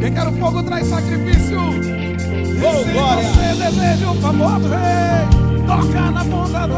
Quem 0.00 0.12
quer 0.12 0.28
o 0.28 0.32
fogo 0.38 0.62
traz 0.62 0.86
sacrifício. 0.86 1.58
Oh, 1.58 2.92
glória. 2.92 3.28
você 3.28 3.64
deseja 3.64 4.10
o 4.10 4.14
favor 4.20 4.60
do 4.60 4.68
rei, 4.68 5.66
toca 5.66 6.10
na 6.12 6.24
ponta 6.24 6.66
do 6.66 6.76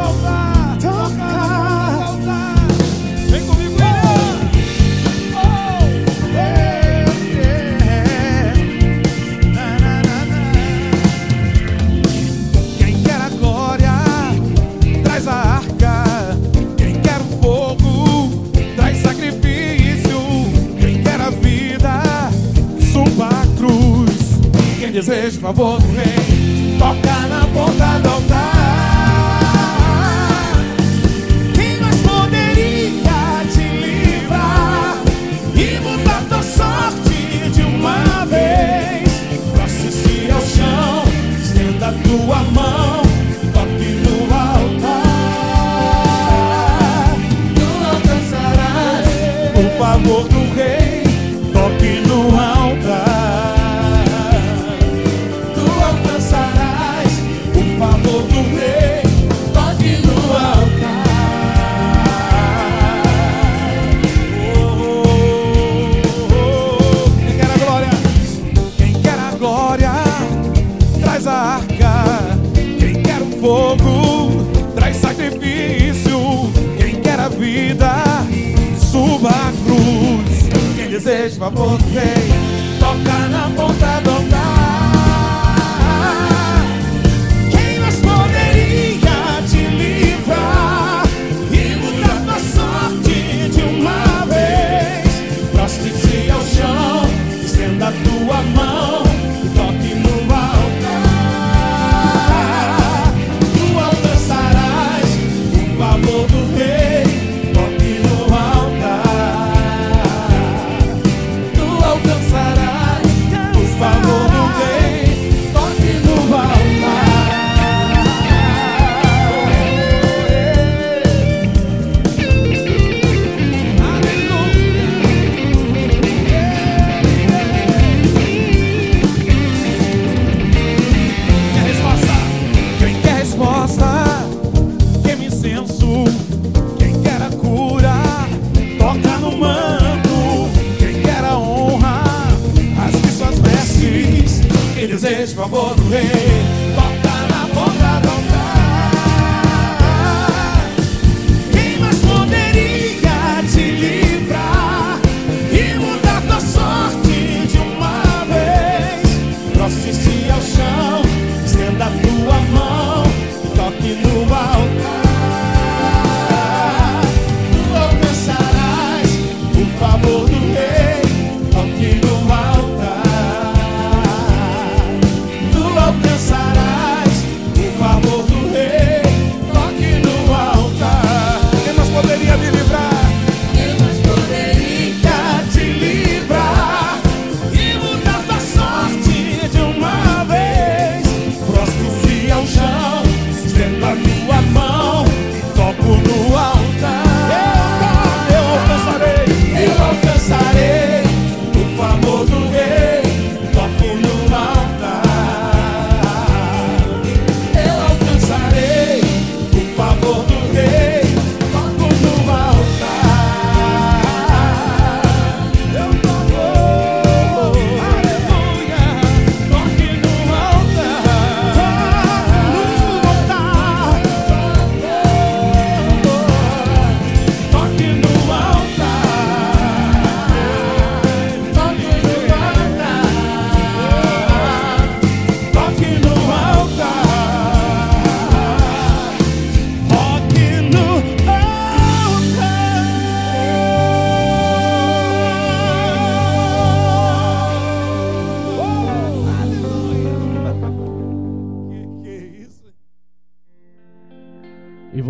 o 145.38 145.42
favor 145.42 145.74
do 145.76 145.88
rei? 145.88 146.17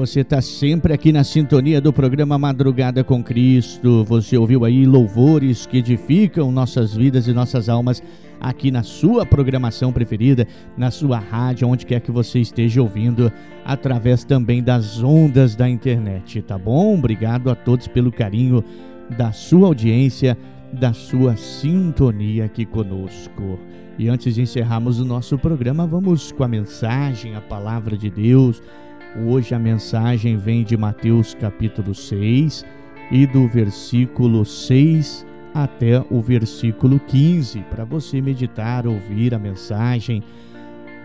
Você 0.08 0.20
está 0.20 0.40
sempre 0.40 0.94
aqui 0.94 1.12
na 1.12 1.22
sintonia 1.22 1.82
do 1.82 1.92
programa 1.92 2.38
Madrugada 2.38 3.04
com 3.04 3.22
Cristo. 3.22 4.04
Você 4.04 4.38
ouviu 4.38 4.64
aí 4.64 4.86
louvores 4.86 5.66
que 5.66 5.76
edificam 5.76 6.50
nossas 6.50 6.94
vidas 6.94 7.28
e 7.28 7.32
nossas 7.34 7.68
almas 7.68 8.02
aqui 8.40 8.70
na 8.70 8.82
sua 8.82 9.26
programação 9.26 9.92
preferida, 9.92 10.46
na 10.78 10.90
sua 10.90 11.18
rádio, 11.18 11.68
onde 11.68 11.84
quer 11.84 12.00
que 12.00 12.10
você 12.10 12.38
esteja 12.38 12.80
ouvindo, 12.80 13.30
através 13.66 14.24
também 14.24 14.62
das 14.62 15.02
ondas 15.02 15.54
da 15.54 15.68
internet, 15.68 16.40
tá 16.40 16.56
bom? 16.56 16.94
Obrigado 16.94 17.50
a 17.50 17.54
todos 17.54 17.86
pelo 17.86 18.10
carinho 18.10 18.64
da 19.10 19.30
sua 19.30 19.66
audiência, 19.66 20.38
da 20.72 20.94
sua 20.94 21.36
sintonia 21.36 22.46
aqui 22.46 22.64
conosco. 22.64 23.58
E 23.98 24.08
antes 24.08 24.36
de 24.36 24.40
encerrarmos 24.40 25.00
o 25.00 25.04
nosso 25.04 25.36
programa, 25.36 25.86
vamos 25.86 26.32
com 26.32 26.44
a 26.44 26.48
mensagem, 26.48 27.34
a 27.34 27.42
palavra 27.42 27.94
de 27.94 28.08
Deus. 28.08 28.62
Hoje 29.16 29.54
a 29.54 29.58
mensagem 29.58 30.36
vem 30.36 30.62
de 30.62 30.76
Mateus 30.76 31.32
capítulo 31.32 31.94
6 31.94 32.64
e 33.10 33.26
do 33.26 33.48
versículo 33.48 34.44
6 34.44 35.26
até 35.54 36.04
o 36.10 36.20
versículo 36.20 37.00
15, 37.00 37.60
para 37.70 37.86
você 37.86 38.20
meditar, 38.20 38.86
ouvir 38.86 39.34
a 39.34 39.38
mensagem, 39.38 40.22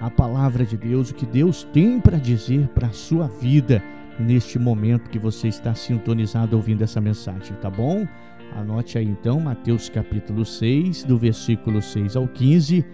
a 0.02 0.10
palavra 0.10 0.66
de 0.66 0.76
Deus, 0.76 1.12
o 1.12 1.16
que 1.16 1.26
Deus 1.26 1.64
tem 1.72 2.00
para 2.00 2.18
dizer 2.18 2.68
para 2.76 2.88
a 2.88 2.94
sua 2.94 3.28
vida 3.28 3.82
neste 4.20 4.60
momento 4.60 5.10
que 5.10 5.18
você 5.18 5.48
está 5.48 5.74
sintonizado 5.74 6.58
ouvindo 6.58 6.84
essa 6.84 7.00
mensagem, 7.00 7.56
tá 7.62 7.70
bom? 7.70 8.06
Anote 8.54 8.98
aí 8.98 9.06
então 9.08 9.40
Mateus 9.40 9.88
capítulo 9.88 10.46
6, 10.46 11.06
do 11.06 11.18
versículo 11.18 11.82
6 11.82 12.18
ao 12.18 12.28
15. 12.28 12.86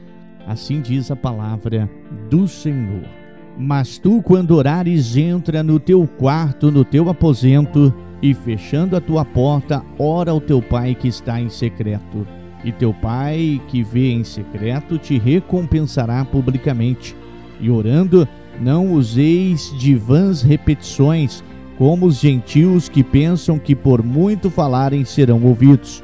Assim 0.46 0.82
diz 0.82 1.10
a 1.10 1.16
palavra 1.16 1.90
do 2.30 2.48
Senhor. 2.48 3.29
Mas 3.62 3.98
tu, 3.98 4.22
quando 4.22 4.56
orares, 4.56 5.18
entra 5.18 5.62
no 5.62 5.82
teu 5.82 6.08
quarto, 6.08 6.72
no 6.72 6.86
teu 6.86 7.10
aposento, 7.10 7.94
e 8.22 8.34
fechando 8.34 8.96
a 8.96 9.02
tua 9.02 9.26
porta, 9.26 9.84
ora 9.98 10.32
ao 10.32 10.40
teu 10.40 10.62
pai 10.62 10.96
que 10.96 11.10
está 11.10 11.42
em 11.42 11.50
secreto. 11.50 12.26
E 12.64 12.72
teu 12.72 12.94
pai 12.94 13.62
que 13.68 13.84
vê 13.84 14.12
em 14.12 14.24
secreto 14.24 14.98
te 14.98 15.18
recompensará 15.18 16.24
publicamente. 16.24 17.14
E 17.60 17.70
orando, 17.70 18.26
não 18.62 18.94
useis 18.94 19.74
de 19.78 19.94
vãs 19.94 20.42
repetições, 20.42 21.44
como 21.78 22.06
os 22.06 22.18
gentios 22.18 22.88
que 22.88 23.04
pensam 23.04 23.60
que 23.60 23.76
por 23.76 24.02
muito 24.02 24.50
falarem 24.50 25.04
serão 25.04 25.44
ouvidos. 25.44 26.02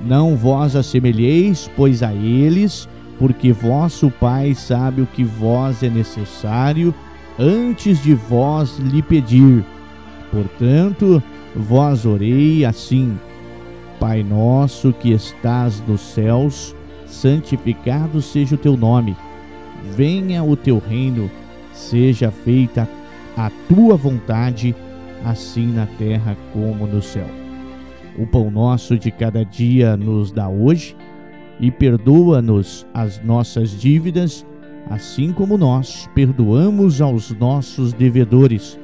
Não 0.00 0.36
vós 0.36 0.76
assemelheis, 0.76 1.68
pois 1.76 2.04
a 2.04 2.14
eles, 2.14 2.88
porque 3.24 3.54
vosso 3.54 4.10
Pai 4.10 4.54
sabe 4.54 5.00
o 5.00 5.06
que 5.06 5.24
vós 5.24 5.82
é 5.82 5.88
necessário 5.88 6.94
antes 7.38 8.02
de 8.02 8.12
vós 8.12 8.76
lhe 8.76 9.00
pedir. 9.00 9.64
Portanto, 10.30 11.22
vós 11.56 12.04
orei 12.04 12.66
assim: 12.66 13.18
Pai 13.98 14.22
nosso 14.22 14.92
que 14.92 15.10
estás 15.10 15.82
nos 15.88 16.02
céus, 16.02 16.76
santificado 17.06 18.20
seja 18.20 18.56
o 18.56 18.58
teu 18.58 18.76
nome. 18.76 19.16
Venha 19.96 20.44
o 20.44 20.54
teu 20.54 20.78
reino, 20.78 21.30
seja 21.72 22.30
feita 22.30 22.86
a 23.38 23.50
tua 23.70 23.96
vontade, 23.96 24.76
assim 25.24 25.68
na 25.68 25.86
terra 25.86 26.36
como 26.52 26.86
no 26.86 27.00
céu. 27.00 27.30
O 28.18 28.26
pão 28.26 28.50
nosso 28.50 28.98
de 28.98 29.10
cada 29.10 29.46
dia 29.46 29.96
nos 29.96 30.30
dá 30.30 30.46
hoje 30.46 30.94
e 31.60 31.70
perdoa-nos 31.70 32.86
as 32.92 33.22
nossas 33.22 33.70
dívidas, 33.70 34.44
assim 34.90 35.32
como 35.32 35.56
nós 35.56 36.08
perdoamos 36.14 37.00
aos 37.00 37.30
nossos 37.30 37.92
devedores. 37.92 38.78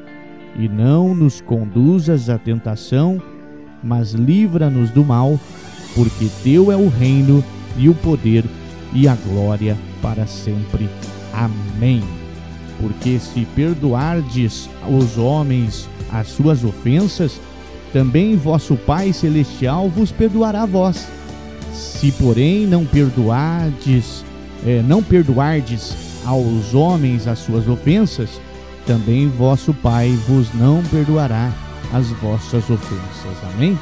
E 0.59 0.69
não 0.69 1.15
nos 1.15 1.41
conduzas 1.41 2.29
à 2.29 2.39
tentação, 2.39 3.23
mas 3.83 4.13
livra-nos 4.13 4.91
do 4.91 5.05
mal, 5.05 5.39
porque 5.95 6.29
teu 6.43 6.71
é 6.71 6.77
o 6.77 6.89
reino 6.89 7.45
e 7.77 7.89
o 7.89 7.95
poder 7.95 8.45
e 8.93 9.07
a 9.07 9.15
glória 9.15 9.77
para 10.03 10.27
sempre. 10.27 10.89
Amém. 11.33 12.03
Porque 12.81 13.19
se 13.19 13.45
perdoardes 13.55 14.69
aos 14.83 15.19
homens 15.19 15.89
as 16.11 16.29
suas 16.29 16.65
ofensas, 16.65 17.41
também 17.93 18.37
vosso 18.37 18.77
Pai 18.77 19.13
celestial 19.13 19.89
vos 19.89 20.11
perdoará 20.11 20.63
a 20.63 20.67
vós. 20.67 21.20
Se, 21.73 22.13
porém, 22.13 22.67
não 22.67 22.85
perdoardes, 22.85 24.25
eh, 24.67 24.83
não 24.87 25.03
perdoardes 25.03 25.95
aos 26.25 26.75
homens 26.75 27.27
as 27.27 27.39
suas 27.39 27.69
ofensas, 27.69 28.41
também 28.87 29.29
vosso 29.29 29.73
Pai 29.73 30.11
vos 30.29 30.53
não 30.55 30.83
perdoará 30.85 31.53
as 31.93 32.09
vossas 32.09 32.69
ofensas. 32.69 33.37
Amém? 33.55 33.79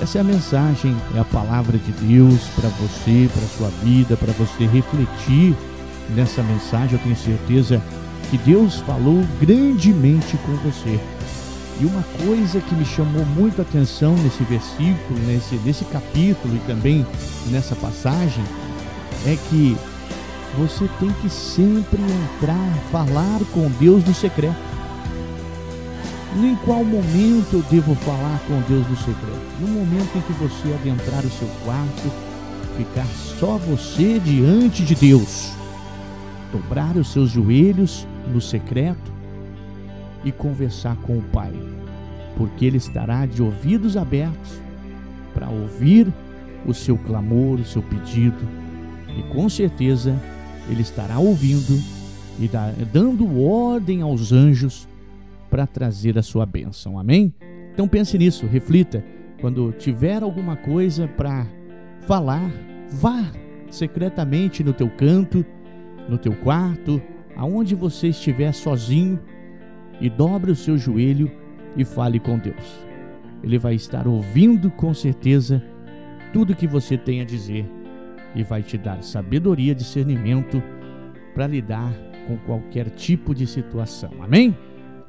Essa 0.00 0.18
é 0.18 0.20
a 0.20 0.24
mensagem, 0.24 0.96
é 1.14 1.20
a 1.20 1.24
palavra 1.24 1.76
de 1.78 1.92
Deus 1.92 2.40
para 2.56 2.68
você, 2.70 3.28
para 3.32 3.46
sua 3.46 3.68
vida, 3.84 4.16
para 4.16 4.32
você 4.32 4.66
refletir 4.66 5.54
nessa 6.14 6.42
mensagem. 6.42 6.94
Eu 6.94 6.98
tenho 6.98 7.16
certeza 7.16 7.82
que 8.30 8.38
Deus 8.38 8.76
falou 8.80 9.22
grandemente 9.40 10.36
com 10.38 10.52
você. 10.56 10.98
E 11.80 11.84
uma 11.84 12.02
coisa 12.24 12.60
que 12.60 12.74
me 12.74 12.84
chamou 12.84 13.24
muito 13.24 13.60
a 13.60 13.62
atenção 13.62 14.14
nesse 14.16 14.42
versículo, 14.44 15.18
nesse, 15.26 15.56
nesse 15.56 15.84
capítulo 15.86 16.54
e 16.54 16.58
também 16.60 17.06
nessa 17.50 17.74
passagem, 17.74 18.44
é 19.26 19.36
que 19.48 19.76
você 20.56 20.88
tem 21.00 21.10
que 21.22 21.30
sempre 21.30 22.00
entrar, 22.02 22.72
falar 22.90 23.40
com 23.52 23.70
Deus 23.80 24.04
no 24.04 24.14
secreto. 24.14 24.72
Em 26.36 26.54
qual 26.64 26.84
momento 26.84 27.54
eu 27.54 27.62
devo 27.70 27.94
falar 27.94 28.40
com 28.46 28.60
Deus 28.62 28.88
no 28.88 28.96
secreto? 28.96 29.40
No 29.60 29.68
momento 29.68 30.16
em 30.16 30.20
que 30.20 30.32
você 30.32 30.72
adentrar 30.74 31.24
o 31.24 31.30
seu 31.30 31.48
quarto, 31.64 32.10
ficar 32.76 33.06
só 33.38 33.58
você 33.58 34.18
diante 34.18 34.82
de 34.82 34.94
Deus, 34.94 35.52
dobrar 36.50 36.96
os 36.96 37.12
seus 37.12 37.30
joelhos 37.30 38.06
no 38.26 38.40
secreto 38.40 39.11
e 40.24 40.32
conversar 40.32 40.96
com 40.96 41.18
o 41.18 41.22
Pai, 41.22 41.52
porque 42.36 42.64
Ele 42.64 42.76
estará 42.76 43.26
de 43.26 43.42
ouvidos 43.42 43.96
abertos 43.96 44.60
para 45.34 45.48
ouvir 45.48 46.12
o 46.66 46.72
seu 46.72 46.96
clamor, 46.96 47.58
o 47.58 47.64
seu 47.64 47.82
pedido, 47.82 48.48
e 49.18 49.22
com 49.34 49.48
certeza 49.48 50.16
Ele 50.68 50.82
estará 50.82 51.18
ouvindo 51.18 51.78
e 52.38 52.48
dando 52.92 53.40
ordem 53.40 54.00
aos 54.00 54.32
anjos 54.32 54.88
para 55.50 55.66
trazer 55.66 56.18
a 56.18 56.22
sua 56.22 56.46
bênção. 56.46 56.98
Amém? 56.98 57.34
Então 57.72 57.86
pense 57.86 58.16
nisso, 58.16 58.46
reflita. 58.46 59.04
Quando 59.40 59.72
tiver 59.72 60.22
alguma 60.22 60.56
coisa 60.56 61.08
para 61.08 61.46
falar, 62.06 62.50
vá 62.90 63.24
secretamente 63.70 64.62
no 64.62 64.72
teu 64.72 64.88
canto, 64.88 65.44
no 66.08 66.16
teu 66.16 66.32
quarto, 66.32 67.02
aonde 67.36 67.74
você 67.74 68.08
estiver 68.08 68.52
sozinho 68.52 69.18
e 70.00 70.08
dobre 70.10 70.50
o 70.50 70.56
seu 70.56 70.76
joelho 70.76 71.30
e 71.76 71.84
fale 71.84 72.18
com 72.18 72.38
Deus. 72.38 72.84
Ele 73.42 73.58
vai 73.58 73.74
estar 73.74 74.06
ouvindo 74.06 74.70
com 74.70 74.94
certeza 74.94 75.62
tudo 76.32 76.56
que 76.56 76.66
você 76.66 76.96
tem 76.96 77.20
a 77.20 77.24
dizer 77.24 77.68
e 78.34 78.42
vai 78.42 78.62
te 78.62 78.78
dar 78.78 79.02
sabedoria, 79.02 79.74
discernimento 79.74 80.62
para 81.34 81.46
lidar 81.46 81.92
com 82.26 82.36
qualquer 82.38 82.90
tipo 82.90 83.34
de 83.34 83.46
situação. 83.46 84.10
Amém? 84.20 84.56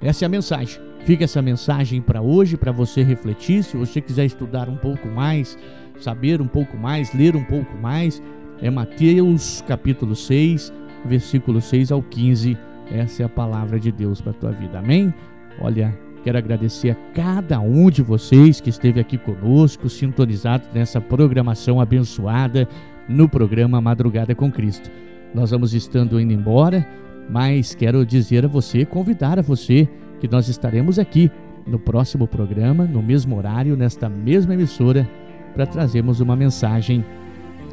Essa 0.01 0.25
é 0.25 0.27
a 0.27 0.29
mensagem. 0.29 0.81
Fica 1.05 1.23
essa 1.23 1.41
mensagem 1.41 2.01
para 2.01 2.21
hoje, 2.21 2.57
para 2.57 2.71
você 2.71 3.03
refletir. 3.03 3.63
Se 3.63 3.77
você 3.77 4.01
quiser 4.01 4.25
estudar 4.25 4.67
um 4.69 4.75
pouco 4.75 5.07
mais, 5.07 5.57
saber 5.99 6.41
um 6.41 6.47
pouco 6.47 6.77
mais, 6.77 7.13
ler 7.13 7.35
um 7.35 7.43
pouco 7.43 7.77
mais, 7.77 8.21
é 8.61 8.69
Mateus 8.69 9.63
capítulo 9.67 10.15
6, 10.15 10.73
versículo 11.05 11.61
6 11.61 11.91
ao 11.91 12.01
15. 12.01 12.57
Essa 12.91 13.23
é 13.23 13.25
a 13.25 13.29
palavra 13.29 13.79
de 13.79 13.91
Deus 13.91 14.21
para 14.21 14.31
a 14.31 14.35
tua 14.35 14.51
vida. 14.51 14.79
Amém? 14.79 15.13
Olha, 15.59 15.97
quero 16.23 16.37
agradecer 16.37 16.91
a 16.91 16.95
cada 17.13 17.59
um 17.59 17.89
de 17.89 18.01
vocês 18.01 18.59
que 18.59 18.69
esteve 18.69 18.99
aqui 18.99 19.17
conosco, 19.17 19.89
sintonizado 19.89 20.67
nessa 20.73 20.99
programação 20.99 21.79
abençoada 21.79 22.67
no 23.07 23.27
programa 23.27 23.81
Madrugada 23.81 24.33
com 24.33 24.51
Cristo. 24.51 24.89
Nós 25.33 25.51
vamos 25.51 25.73
estando 25.73 26.19
indo 26.19 26.33
embora, 26.33 26.87
mas 27.29 27.73
quero 27.73 28.05
dizer 28.05 28.45
a 28.45 28.47
você, 28.47 28.85
convidar 28.85 29.39
a 29.39 29.41
você 29.41 29.87
que 30.19 30.27
nós 30.27 30.47
estaremos 30.47 30.99
aqui 30.99 31.31
no 31.65 31.79
próximo 31.79 32.27
programa, 32.27 32.85
no 32.85 33.01
mesmo 33.01 33.37
horário, 33.37 33.75
nesta 33.75 34.09
mesma 34.09 34.53
emissora, 34.53 35.07
para 35.53 35.65
trazermos 35.65 36.19
uma 36.19 36.35
mensagem, 36.35 37.03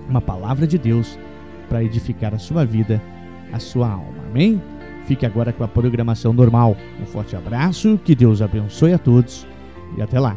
uma 0.09 0.20
palavra 0.20 0.66
de 0.66 0.78
Deus 0.78 1.19
para 1.69 1.82
edificar 1.82 2.35
a 2.35 2.39
sua 2.39 2.65
vida, 2.65 3.01
a 3.53 3.59
sua 3.59 3.91
alma. 3.91 4.24
Amém? 4.28 4.61
Fique 5.11 5.27
agora 5.27 5.53
com 5.53 5.65
a 5.65 5.66
programação 5.66 6.32
normal. 6.32 6.77
Um 7.03 7.05
forte 7.05 7.35
abraço, 7.35 7.99
que 8.05 8.15
Deus 8.15 8.41
abençoe 8.41 8.93
a 8.93 8.99
todos 8.99 9.45
e 9.97 10.01
até 10.01 10.20
lá. 10.20 10.37